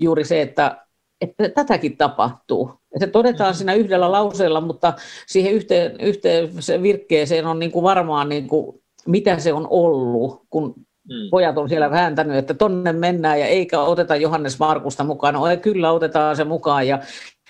[0.00, 0.86] juuri se, että,
[1.20, 2.72] että tätäkin tapahtuu.
[2.98, 4.92] Se todetaan siinä yhdellä lauseella, mutta
[5.26, 6.50] siihen yhteen, yhteen
[6.82, 10.74] virkkeeseen on niin kuin varmaan, niin kuin, mitä se on ollut, kun
[11.08, 11.30] Mm.
[11.30, 15.34] Pojat on siellä vääntänyt, että tonne mennään ja eikä oteta Johannes Markusta mukaan.
[15.34, 16.98] No kyllä otetaan se mukaan ja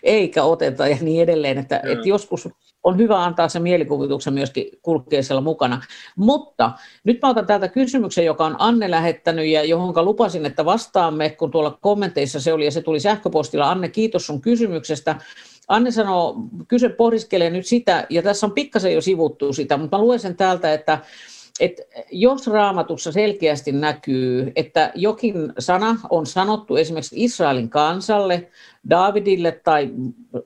[0.02, 1.58] eikä oteta ja niin edelleen.
[1.58, 1.92] Että, mm.
[1.92, 2.48] että joskus
[2.84, 5.82] on hyvä antaa se mielikuvituksen myöskin kulkea siellä mukana.
[6.16, 6.72] Mutta
[7.04, 11.50] nyt mä otan täältä kysymyksen, joka on Anne lähettänyt ja johon lupasin, että vastaamme, kun
[11.50, 13.70] tuolla kommenteissa se oli ja se tuli sähköpostilla.
[13.70, 15.16] Anne, kiitos sun kysymyksestä.
[15.68, 16.36] Anne sanoo,
[16.68, 20.36] kyse pohdiskelee nyt sitä, ja tässä on pikkasen jo sivuttu sitä, mutta mä luen sen
[20.36, 20.98] täältä, että
[21.60, 21.82] että
[22.12, 28.50] jos raamatussa selkeästi näkyy, että jokin sana on sanottu esimerkiksi Israelin kansalle,
[28.90, 29.90] Davidille tai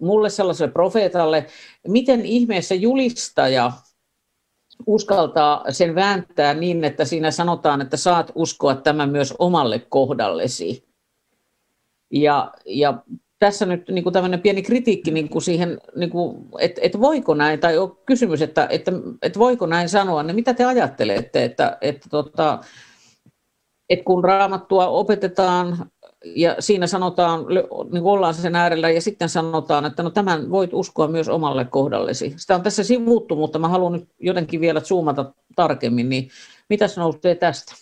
[0.00, 1.46] mulle sellaiselle profeetalle,
[1.88, 3.72] miten ihmeessä julistaja
[4.86, 10.84] uskaltaa sen vääntää niin, että siinä sanotaan, että saat uskoa tämän myös omalle kohdallesi.
[12.11, 13.02] Ja, ja
[13.45, 17.34] tässä nyt niin kuin tämmöinen pieni kritiikki niin kuin siihen, niin kuin, että, että voiko
[17.34, 18.92] näin, tai on kysymys, että, että,
[19.22, 22.59] että voiko näin sanoa, niin mitä te ajattelette, että, että, tota,
[23.88, 25.90] että kun raamattua opetetaan
[26.24, 27.47] ja siinä sanotaan,
[27.92, 32.34] niin ollaan sen äärellä ja sitten sanotaan, että no tämän voit uskoa myös omalle kohdallesi.
[32.36, 36.28] Sitä on tässä sivuttu, mutta mä haluan nyt jotenkin vielä zoomata tarkemmin, niin
[36.68, 37.74] mitä nousee tästä?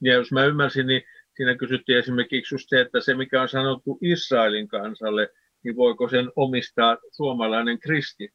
[0.00, 1.02] Ja jos mä ymmärsin, niin
[1.40, 5.28] siinä kysyttiin esimerkiksi just se, että se mikä on sanottu Israelin kansalle,
[5.64, 8.28] niin voiko sen omistaa suomalainen kristi?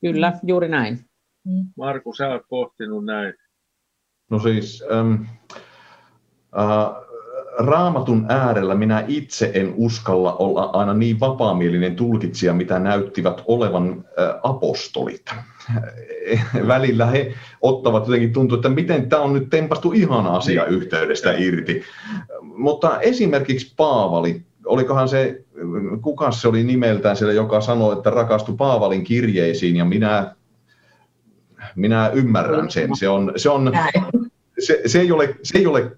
[0.00, 0.98] Kyllä, juuri näin.
[1.76, 3.34] Marku, sä oot pohtinut näin.
[4.30, 5.22] No siis, ähm,
[6.58, 7.05] äh,
[7.58, 14.04] raamatun äärellä minä itse en uskalla olla aina niin vapaamielinen tulkitsija, mitä näyttivät olevan
[14.42, 15.22] apostolit.
[16.68, 20.74] Välillä he ottavat jotenkin tuntuu, että miten tämä on nyt tempastu ihan asia niin.
[20.74, 21.82] yhteydestä irti.
[22.42, 25.44] Mutta esimerkiksi Paavali, olikohan se,
[26.02, 30.34] kuka se oli nimeltään siellä, joka sanoi, että rakastui Paavalin kirjeisiin ja minä,
[31.76, 32.96] minä ymmärrän sen.
[32.96, 33.72] Se on, se on,
[34.58, 35.92] se, se, ei ole, se ei ole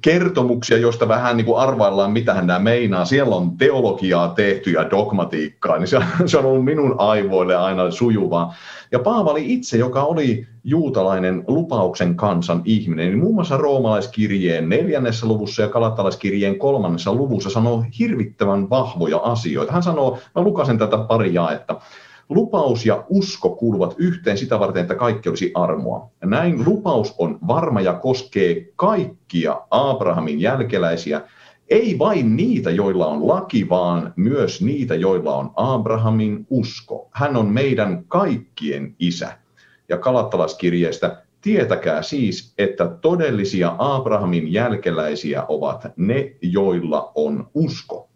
[0.00, 3.04] kertomuksia, joista vähän niin kuin arvaillaan, mitä nämä meinaa.
[3.04, 8.54] Siellä on teologiaa tehty ja dogmatiikkaa, niin se, se on ollut minun aivoille aina sujuvaa.
[8.92, 15.62] Ja Paavali itse, joka oli juutalainen lupauksen kansan ihminen, niin muun muassa roomalaiskirjeen neljännessä luvussa
[15.62, 19.72] ja kalattalaiskirjeen kolmannessa luvussa sanoo hirvittävän vahvoja asioita.
[19.72, 21.80] Hän sanoo, mä lukasen tätä pari jaetta.
[22.28, 26.10] Lupaus ja usko kuuluvat yhteen sitä varten, että kaikki olisi armoa.
[26.24, 31.20] Näin lupaus on varma ja koskee kaikkia Abrahamin jälkeläisiä,
[31.68, 37.08] ei vain niitä, joilla on laki, vaan myös niitä, joilla on Abrahamin usko.
[37.12, 39.38] Hän on meidän kaikkien isä.
[39.88, 48.08] Ja kalattalaiskirjeestä tietäkää siis, että todellisia Abrahamin jälkeläisiä ovat ne, joilla on usko.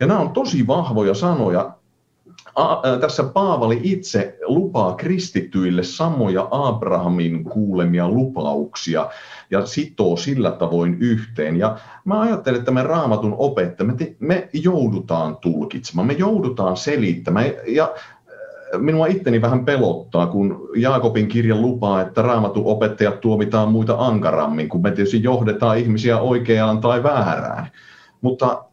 [0.00, 1.72] Ja nämä on tosi vahvoja sanoja,
[3.00, 9.10] tässä Paavali itse lupaa kristityille samoja Abrahamin kuulemia lupauksia
[9.50, 11.56] ja sitoo sillä tavoin yhteen.
[11.56, 17.46] Ja mä ajattelen, että me raamatun opetta, me, me joudutaan tulkitsemaan, me joudutaan selittämään.
[17.66, 17.94] Ja
[18.78, 24.82] minua itteni vähän pelottaa, kun Jaakobin kirja lupaa, että raamatun opettajat tuomitaan muita ankarammin, kun
[24.82, 27.70] me tietysti johdetaan ihmisiä oikeaan tai väärään.
[28.20, 28.64] Mutta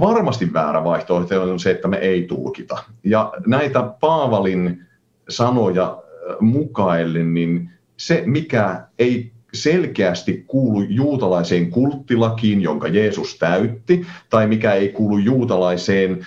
[0.00, 2.76] varmasti väärä vaihtoehto on se, että me ei tulkita.
[3.04, 4.82] Ja näitä Paavalin
[5.28, 6.02] sanoja
[6.40, 14.88] mukaillen, niin se, mikä ei selkeästi kuulu juutalaiseen kulttilakiin, jonka Jeesus täytti, tai mikä ei
[14.88, 16.26] kuulu juutalaiseen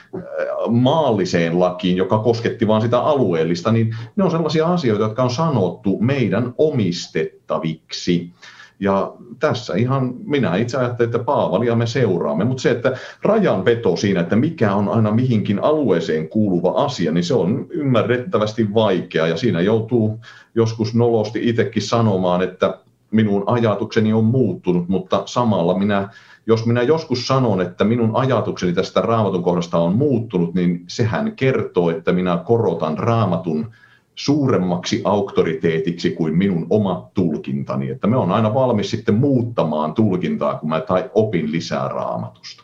[0.69, 5.99] maalliseen lakiin, joka kosketti vain sitä alueellista, niin ne on sellaisia asioita, jotka on sanottu
[6.01, 8.31] meidän omistettaviksi.
[8.79, 14.19] Ja tässä ihan minä itse ajattelen, että Paavalia me seuraamme, mutta se, että rajanveto siinä,
[14.19, 19.27] että mikä on aina mihinkin alueeseen kuuluva asia, niin se on ymmärrettävästi vaikea.
[19.27, 20.19] Ja siinä joutuu
[20.55, 22.77] joskus nolosti itsekin sanomaan, että
[23.11, 26.09] minun ajatukseni on muuttunut, mutta samalla minä,
[26.47, 31.89] jos minä joskus sanon, että minun ajatukseni tästä raamatun kohdasta on muuttunut, niin sehän kertoo,
[31.89, 33.71] että minä korotan raamatun
[34.17, 37.89] suuremmaksi auktoriteetiksi kuin minun oma tulkintani.
[37.89, 42.63] Että me on aina valmis sitten muuttamaan tulkintaa, kun mä tai opin lisää raamatusta.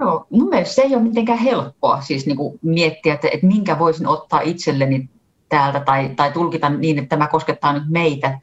[0.00, 3.78] Joo, mun mielestä se ei ole mitenkään helppoa siis niin kuin miettiä, että, että minkä
[3.78, 5.10] voisin ottaa itselleni
[5.48, 8.38] täältä tai, tai tulkita niin, että tämä koskettaa nyt meitä.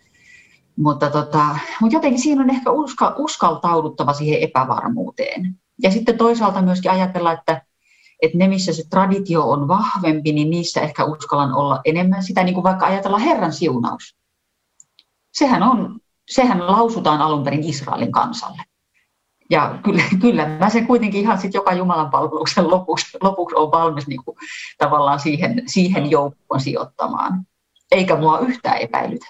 [0.78, 1.46] Mutta, tota,
[1.82, 5.56] mutta jotenkin siinä on ehkä uska, uskaltauduttava siihen epävarmuuteen.
[5.84, 7.62] Ja sitten toisaalta myöskin ajatella, että,
[8.22, 12.54] että ne, missä se traditio on vahvempi, niin niissä ehkä uskallan olla enemmän sitä, niin
[12.54, 14.16] kuin vaikka ajatella Herran siunaus.
[15.34, 16.00] Sehän, on,
[16.30, 18.62] sehän lausutaan alun perin Israelin kansalle.
[19.50, 24.08] Ja kyllä, kyllä mä sen kuitenkin ihan sit joka Jumalan palveluksen lopuksi, lopuksi on valmis
[24.08, 24.38] niin kuin,
[24.78, 27.46] tavallaan siihen, siihen joukkoon sijoittamaan.
[27.92, 29.26] Eikä mua yhtään epäilytä.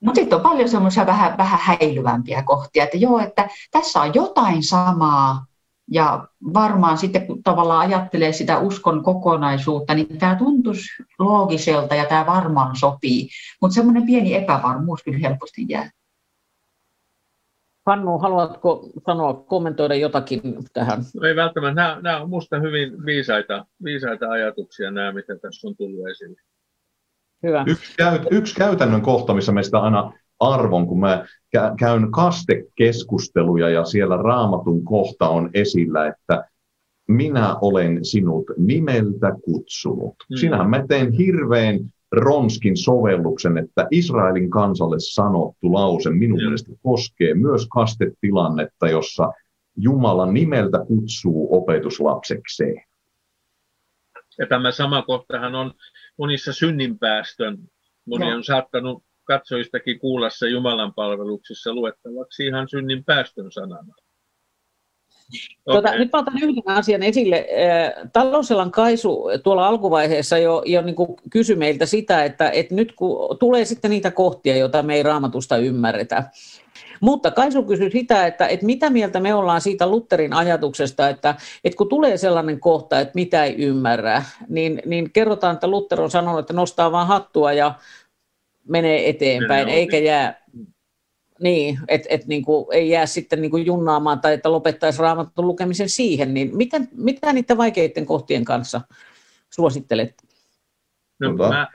[0.00, 4.62] Mutta sitten on paljon semmoisia vähän, vähän häilyvämpiä kohtia, että joo, että tässä on jotain
[4.62, 5.44] samaa,
[5.90, 12.26] ja varmaan sitten kun tavallaan ajattelee sitä uskon kokonaisuutta, niin tämä tuntuisi loogiselta ja tämä
[12.26, 13.28] varmaan sopii,
[13.60, 15.90] mutta semmoinen pieni epävarmuus kyllä helposti jää.
[17.86, 21.04] Hannu, haluatko sanoa, kommentoida jotakin tähän?
[21.14, 21.82] No ei välttämättä.
[21.82, 26.40] Nämä, nämä on minusta hyvin viisaita, viisaita ajatuksia, nämä, mitä tässä on tullut esille.
[27.42, 27.64] Hyvä.
[27.66, 30.12] Yksi, käyt, yksi käytännön kohta, missä meistä aina
[30.44, 31.24] arvon, kun mä
[31.78, 36.44] käyn kastekeskusteluja ja siellä raamatun kohta on esillä, että
[37.08, 40.14] minä olen sinut nimeltä kutsunut.
[40.30, 40.36] Mm.
[40.36, 41.80] Sinähän mä teen hirveän
[42.12, 46.44] ronskin sovelluksen, että Israelin kansalle sanottu lause minun mm.
[46.44, 49.32] mielestä koskee myös kastetilannetta, jossa
[49.76, 52.84] Jumala nimeltä kutsuu opetuslapsekseen.
[54.38, 55.74] Ja tämä sama kohtahan on
[56.18, 57.58] monissa synninpäästön.
[58.06, 63.94] Moni on saattanut katsojistakin kuulla se Jumalan palveluksessa luettavaksi ihan synnin päästön sanana.
[65.66, 65.98] Okay.
[65.98, 67.46] Nyt mä otan yhden asian esille.
[68.12, 73.38] Talouselan Kaisu tuolla alkuvaiheessa jo, jo niin kuin kysyi meiltä sitä, että, että nyt kun
[73.38, 76.24] tulee sitten niitä kohtia, joita me ei raamatusta ymmärretä.
[77.00, 81.76] Mutta Kaisu kysyi sitä, että, että mitä mieltä me ollaan siitä Lutterin ajatuksesta, että, että
[81.76, 86.40] kun tulee sellainen kohta, että mitä ei ymmärrä, niin, niin kerrotaan, että Luther on sanonut,
[86.40, 87.74] että nostaa vaan hattua ja
[88.68, 90.44] menee eteenpäin, eikä jää,
[91.40, 96.34] niin, että et niinku, ei jää sitten niinku junnaamaan tai että lopettaisi raamatun lukemisen siihen,
[96.34, 98.80] niin mitä, mitä niiden vaikeiden kohtien kanssa
[99.50, 100.14] suosittelet?
[101.20, 101.68] No, mä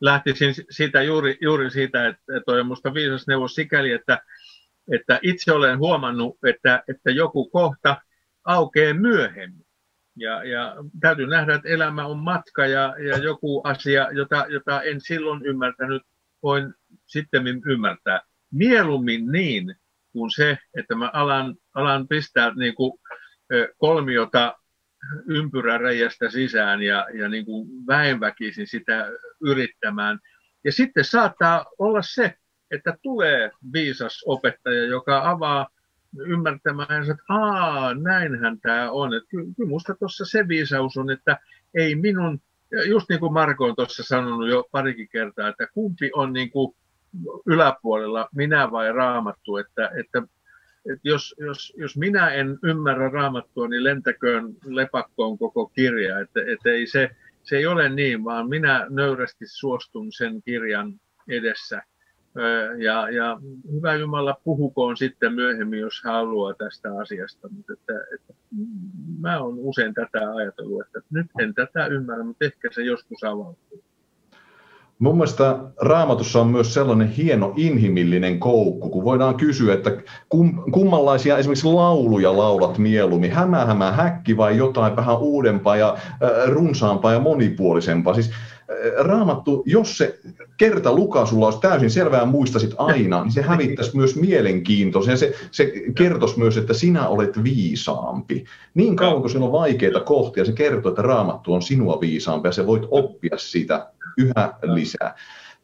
[0.00, 4.22] lähtisin siitä juuri, juuri siitä, että toi on minusta viisas neuvos sikäli, että,
[4.92, 7.96] että itse olen huomannut, että, että joku kohta
[8.44, 9.66] aukeaa myöhemmin.
[10.16, 15.00] Ja, ja täytyy nähdä, että elämä on matka ja, ja joku asia, jota, jota en
[15.00, 16.02] silloin ymmärtänyt,
[16.42, 16.74] voin
[17.06, 18.20] sitten ymmärtää.
[18.52, 19.74] Mieluummin niin
[20.12, 22.92] kuin se, että mä alan, alan pistää niin kuin
[23.76, 24.56] kolmiota
[25.28, 29.06] ympyräreiästä sisään ja, ja niin kuin väenväkisin sitä
[29.40, 30.18] yrittämään.
[30.64, 32.34] Ja sitten saattaa olla se,
[32.70, 35.68] että tulee viisas opettaja, joka avaa
[36.18, 39.14] ymmärtämään, että aa, näinhän tämä on.
[39.14, 41.38] Että kyllä minusta tuossa se viisaus on, että
[41.74, 42.40] ei minun
[42.88, 46.76] just niin kuin Marko on tuossa sanonut jo parikin kertaa, että kumpi on niin kuin
[47.46, 50.22] yläpuolella, minä vai raamattu, että, että,
[50.92, 56.70] että jos, jos, jos minä en ymmärrä raamattua, niin lentäköön lepakkoon koko kirja, että, että
[56.70, 57.10] ei se,
[57.42, 60.92] se ei ole niin, vaan minä nöyrästi suostun sen kirjan
[61.28, 61.82] edessä
[62.78, 63.40] Ja, ja
[63.72, 67.48] hyvä Jumala puhukoon sitten myöhemmin, jos haluaa tästä asiasta.
[67.48, 68.34] Mutta että, että
[69.20, 73.84] mä olen usein tätä ajatellut, että nyt en tätä ymmärrä, mutta ehkä se joskus avautuu.
[75.00, 79.90] Mun mielestä raamatussa on myös sellainen hieno inhimillinen koukku, kun voidaan kysyä, että
[80.28, 86.18] kum, kummanlaisia esimerkiksi lauluja laulat mieluummin, hämä, hämä, häkki vai jotain vähän uudempaa ja äh,
[86.46, 88.14] runsaampaa ja monipuolisempaa.
[88.14, 88.30] Siis
[88.98, 90.18] raamattu, jos se
[90.56, 95.18] kerta lukaa sulla olisi täysin selvää muistasit aina, niin se hävittäisi myös mielenkiintoisen.
[95.18, 98.44] Se, se kertoisi myös, että sinä olet viisaampi.
[98.74, 102.52] Niin kauan kuin siinä on vaikeita kohtia, se kertoo, että raamattu on sinua viisaampi ja
[102.52, 105.14] se voit oppia sitä yhä lisää.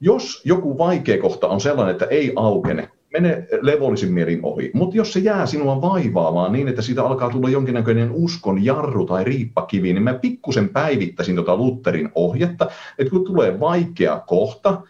[0.00, 2.88] Jos joku vaikea kohta on sellainen, että ei aukene,
[3.20, 4.70] mene levollisin mielin ohi.
[4.74, 9.24] Mutta jos se jää sinua vaivaamaan niin, että siitä alkaa tulla jonkinnäköinen uskon jarru tai
[9.24, 12.66] riippakivi, niin mä pikkusen päivittäisin tuota Lutterin ohjetta,
[12.98, 14.82] että kun tulee vaikea kohta,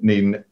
[0.00, 0.44] niin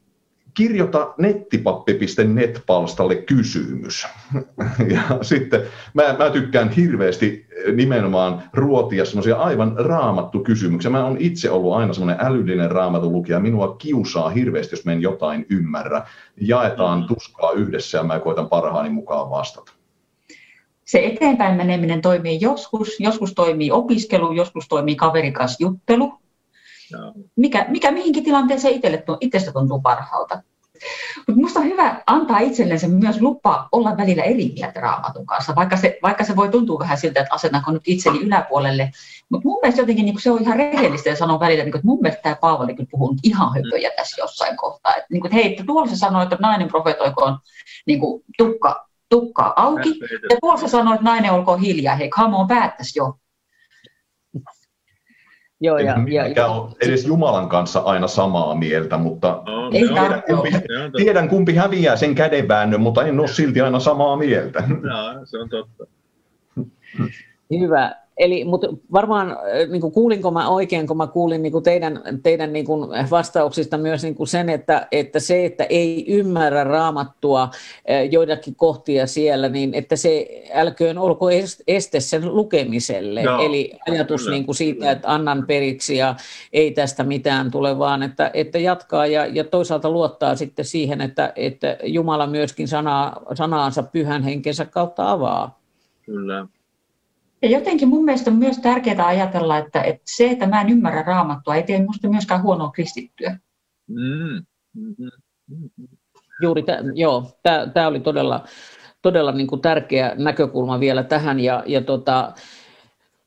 [0.55, 4.07] kirjoita nettipappi.net-palstalle kysymys.
[4.89, 5.63] Ja sitten
[5.95, 10.91] mä, mä tykkään hirveästi nimenomaan ruotia semmoisia aivan raamattu kysymyksiä.
[10.91, 13.41] Mä oon itse ollut aina semmoinen älyllinen raamatun lukija.
[13.41, 16.07] Minua kiusaa hirveästi, jos mä en jotain ymmärrä.
[16.41, 17.07] Jaetaan mm.
[17.07, 19.73] tuskaa yhdessä ja mä koitan parhaani mukaan vastata.
[20.85, 26.20] Se eteenpäin meneminen toimii joskus, joskus toimii opiskelu, joskus toimii kaverikas juttelu,
[27.37, 30.43] mikä, mikä mihinkin tilanteeseen itselle, itsestä tuntuu parhaalta.
[31.17, 35.77] Mutta minusta on hyvä antaa itsellensä myös lupa olla välillä eri mieltä raamatun kanssa, vaikka
[35.77, 38.91] se, vaikka se voi tuntua vähän siltä, että asetanko nyt itseni yläpuolelle.
[39.29, 41.87] Mutta mun mielestä jotenkin niin se on ihan rehellistä ja sanon välillä, niin kuin, että
[41.87, 44.95] mun mielestä tämä Paavali kyllä puhuu ihan höpöjä tässä jossain kohtaa.
[44.95, 47.39] Että, niin että hei, että tuolla se sanoi, että nainen profetoikoon
[47.87, 48.01] niin
[48.39, 50.01] tukka, tukka auki,
[50.31, 51.97] ja tuolla se sanoi, että nainen olkoon hiljaa.
[51.97, 53.15] Hei, come on, päättäisi jo.
[55.61, 60.23] Joo, ja, ja, ja, ole edes Jumalan kanssa aina samaa mieltä, mutta no, ei tiedän,
[60.27, 60.51] kumpi,
[60.97, 64.62] tiedän kumpi häviää sen kädenväännön, mutta en ole silti aina samaa mieltä.
[64.69, 65.87] Joo, se on totta.
[67.61, 67.97] Hyvä.
[68.21, 72.03] Eli, mutta varmaan äh, niin kuin kuulinko mä oikein, kun mä kuulin niin kuin teidän,
[72.23, 77.43] teidän niin kuin vastauksista myös niin kuin sen, että, että se, että ei ymmärrä raamattua
[77.43, 81.27] äh, joidakin kohtia siellä, niin että se älköön olko
[81.67, 83.23] este sen lukemiselle.
[83.23, 86.15] No, Eli ajatus kyllä, niin kuin siitä, että annan periksi ja
[86.53, 91.33] ei tästä mitään tule, vaan että, että jatkaa ja, ja toisaalta luottaa sitten siihen, että,
[91.37, 95.61] että Jumala myöskin sanaa, sanaansa pyhän henkensä kautta avaa.
[96.03, 96.47] Kyllä.
[97.43, 101.03] Ja jotenkin mun mielestä on myös tärkeää ajatella, että, että se, että mä en ymmärrä
[101.03, 103.39] raamattua, ei tee minusta myöskään huonoa kristittyä.
[103.89, 104.45] Mm.
[104.75, 105.11] Mm-hmm.
[105.49, 105.89] Mm-hmm.
[106.43, 107.31] Juuri, t- joo,
[107.75, 108.45] tämä oli todella,
[109.03, 111.41] todella niin kuin tärkeä näkökulma vielä tähän.
[111.41, 112.33] Ja, ja tota,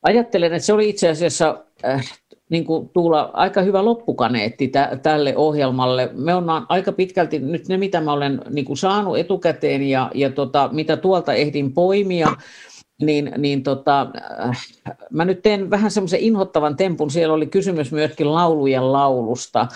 [0.02, 2.12] ajattelen, että se oli itse asiassa äh,
[2.50, 6.10] niin kuin Tuula, aika hyvä loppukaneetti tä, tälle ohjelmalle.
[6.12, 10.30] Me ollaan aika pitkälti nyt ne, mitä mä olen niin kuin saanut etukäteen ja, ja
[10.30, 12.28] tota, mitä tuolta ehdin poimia,
[13.02, 14.06] niin, niin tota,
[14.46, 14.66] äh,
[15.10, 19.66] mä nyt teen vähän semmoisen inhottavan tempun, siellä oli kysymys myöskin laulujen laulusta,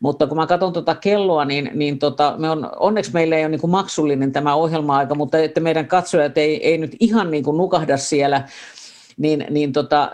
[0.00, 3.50] mutta kun mä katson tuota kelloa, niin, niin tota, me on, onneksi meillä ei ole
[3.50, 7.56] niin kuin maksullinen tämä ohjelma-aika, mutta että meidän katsojat ei, ei nyt ihan niin kuin
[7.56, 8.48] nukahda siellä,
[9.16, 10.10] niin, niin tota,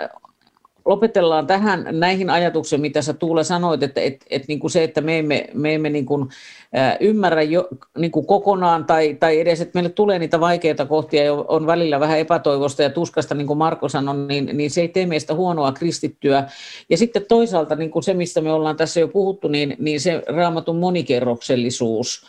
[0.85, 5.01] lopetellaan tähän näihin ajatuksiin, mitä sä Tuule sanoit, että et, et niin kuin se, että
[5.01, 6.29] me emme, me emme niin kuin,
[6.77, 7.69] ä, ymmärrä jo,
[7.99, 12.01] niin kuin kokonaan tai, tai edes, että meille tulee niitä vaikeita kohtia ja on välillä
[12.01, 15.73] vähän epätoivosta ja tuskasta, niin kuin Marko sanoi, niin, niin se ei tee meistä huonoa
[15.73, 16.45] kristittyä.
[16.91, 20.23] Ja sitten toisaalta niin kuin se, mistä me ollaan tässä jo puhuttu, niin, niin se
[20.27, 22.27] raamatun monikerroksellisuus,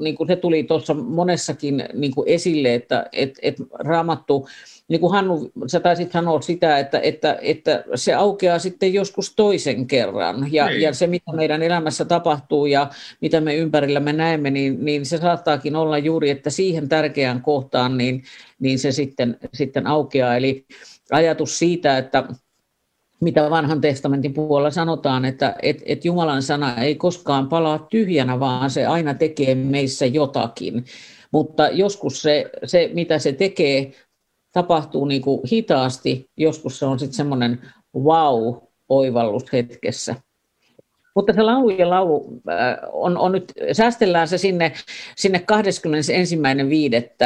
[0.00, 4.48] niin kuin se tuli tuossa monessakin niin kuin esille, että et, et raamattu
[4.90, 9.86] niin kuin Hannu, sä taisit sanoa sitä, että, että, että se aukeaa sitten joskus toisen
[9.86, 10.52] kerran.
[10.52, 10.80] Ja, niin.
[10.80, 12.90] ja se, mitä meidän elämässä tapahtuu ja
[13.20, 18.22] mitä me ympärillämme näemme, niin, niin se saattaakin olla juuri, että siihen tärkeään kohtaan niin,
[18.60, 20.36] niin se sitten, sitten aukeaa.
[20.36, 20.64] Eli
[21.10, 22.24] ajatus siitä, että
[23.20, 28.70] mitä vanhan testamentin puolella sanotaan, että et, et Jumalan sana ei koskaan palaa tyhjänä, vaan
[28.70, 30.84] se aina tekee meissä jotakin.
[31.30, 33.92] Mutta joskus se, se mitä se tekee,
[34.52, 37.60] tapahtuu niin kuin hitaasti, joskus se on sitten semmoinen
[37.96, 40.14] wow-oivallus hetkessä.
[41.14, 44.72] Mutta se laulu ja laulu äh, on, on nyt, säästellään se sinne,
[45.16, 45.44] sinne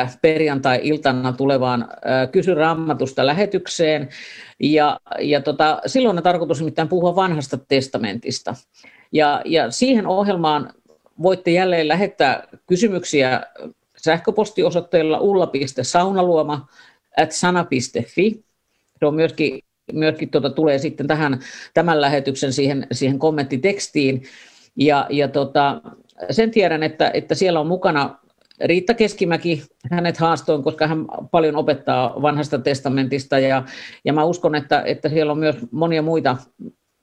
[0.07, 0.19] 21.5.
[0.23, 4.09] perjantai-iltana tulevaan äh, Kysy Rammatusta lähetykseen.
[4.61, 8.55] Ja, ja tota, silloin on tarkoitus nimittäin puhua vanhasta testamentista.
[9.13, 10.73] Ja, ja siihen ohjelmaan
[11.23, 13.43] voitte jälleen lähettää kysymyksiä
[13.97, 16.67] sähköpostiosoitteella ulla.saunaluoma
[17.17, 18.45] at sana.fi.
[18.99, 19.61] Se on myöskin,
[19.93, 21.41] myöskin tuota, tulee sitten tähän,
[21.75, 24.23] tämän lähetyksen siihen, siihen kommenttitekstiin.
[24.77, 25.81] Ja, ja tota,
[26.31, 28.19] sen tiedän, että, että siellä on mukana
[28.65, 33.63] Riitta Keskimäki, hänet haastoin, koska hän paljon opettaa vanhasta testamentista ja,
[34.05, 36.37] ja mä uskon, että, että siellä on myös monia muita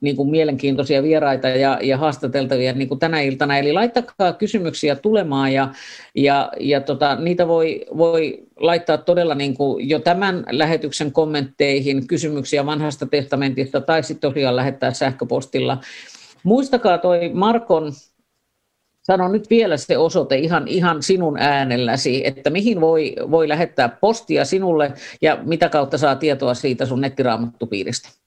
[0.02, 3.58] niin kuin mielenkiintoisia vieraita ja, ja haastateltavia niin kuin tänä iltana.
[3.58, 5.68] Eli laittakaa kysymyksiä tulemaan ja,
[6.14, 12.66] ja, ja tota, niitä voi, voi laittaa todella niin kuin jo tämän lähetyksen kommentteihin kysymyksiä
[12.66, 15.78] vanhasta testamentista tai sitten tosiaan lähettää sähköpostilla.
[16.44, 17.92] Muistakaa toi Markon
[19.02, 24.44] Sano nyt vielä se osoite ihan, ihan sinun äänelläsi, että mihin voi, voi lähettää postia
[24.44, 24.92] sinulle
[25.22, 28.21] ja mitä kautta saa tietoa siitä sun nettiraamattupiiristä.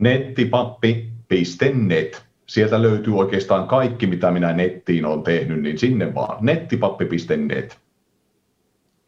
[0.00, 2.22] Nettipappi.net.
[2.46, 6.38] Sieltä löytyy oikeastaan kaikki, mitä minä nettiin olen tehnyt, niin sinne vaan.
[6.40, 7.78] Nettipappi.net.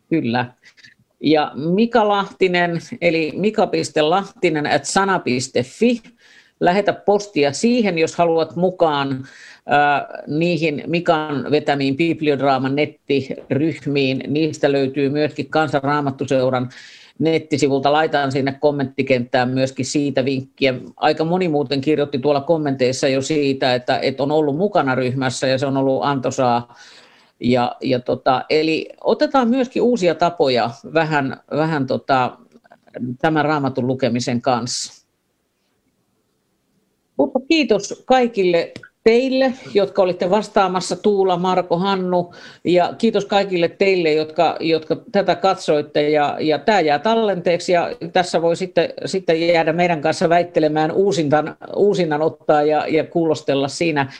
[0.09, 0.47] Kyllä.
[1.21, 6.03] Ja Mika Lahtinen, eli mika.lahtinen at sana.fi.
[6.61, 9.25] Lähetä postia siihen, jos haluat mukaan
[10.27, 14.23] niihin Mikan vetämiin bibliodraaman nettiryhmiin.
[14.27, 16.71] Niistä löytyy myöskin Kansanraamattuseuran
[17.19, 17.93] nettisivulta.
[17.93, 20.75] Laitan sinne kommenttikenttään myöskin siitä vinkkiä.
[20.97, 25.59] Aika moni muuten kirjoitti tuolla kommenteissa jo siitä, että, että on ollut mukana ryhmässä ja
[25.59, 26.75] se on ollut antoisaa.
[27.41, 32.37] Ja, ja tota, eli otetaan myöskin uusia tapoja vähän, vähän tota,
[33.21, 35.07] tämän raamatun lukemisen kanssa.
[37.17, 38.73] Mutta kiitos kaikille
[39.05, 42.35] teille, jotka olitte vastaamassa, Tuula, Marko, Hannu,
[42.65, 48.43] ja kiitos kaikille teille, jotka, jotka tätä katsoitte, ja, ja tämä jää tallenteeksi, ja tässä
[48.43, 54.13] voi sitten, sitten jäädä meidän kanssa väittelemään uusintan, uusinnan ottaa ja, ja kuulostella siinä.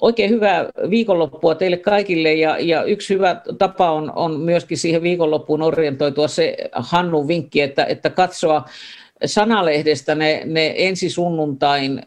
[0.00, 5.62] Oikein hyvää viikonloppua teille kaikille, ja, ja yksi hyvä tapa on, on myöskin siihen viikonloppuun
[5.62, 8.64] orientoitua se Hannun vinkki, että, että katsoa
[9.24, 12.02] sanalehdestä ne, ne ensi sunnuntain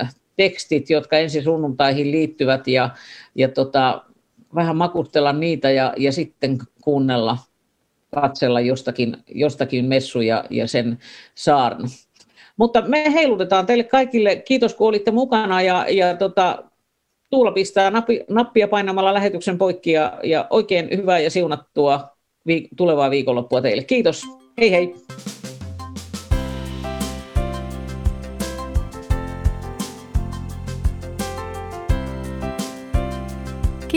[0.00, 2.90] äh, tekstit, jotka ensi sunnuntaihin liittyvät ja,
[3.34, 4.02] ja tota,
[4.54, 7.38] vähän makustella niitä ja, ja sitten kuunnella,
[8.14, 10.98] katsella jostakin, jostakin messuja ja sen
[11.34, 11.88] saarna.
[12.56, 14.36] Mutta me heilutetaan teille kaikille.
[14.36, 16.64] Kiitos kun olitte mukana ja, ja tota,
[17.32, 22.08] Tuula pistää nappi, nappia painamalla lähetyksen poikki ja, ja oikein hyvää ja siunattua
[22.48, 23.84] viik- tulevaa viikonloppua teille.
[23.84, 24.22] Kiitos.
[24.60, 24.94] Hei hei.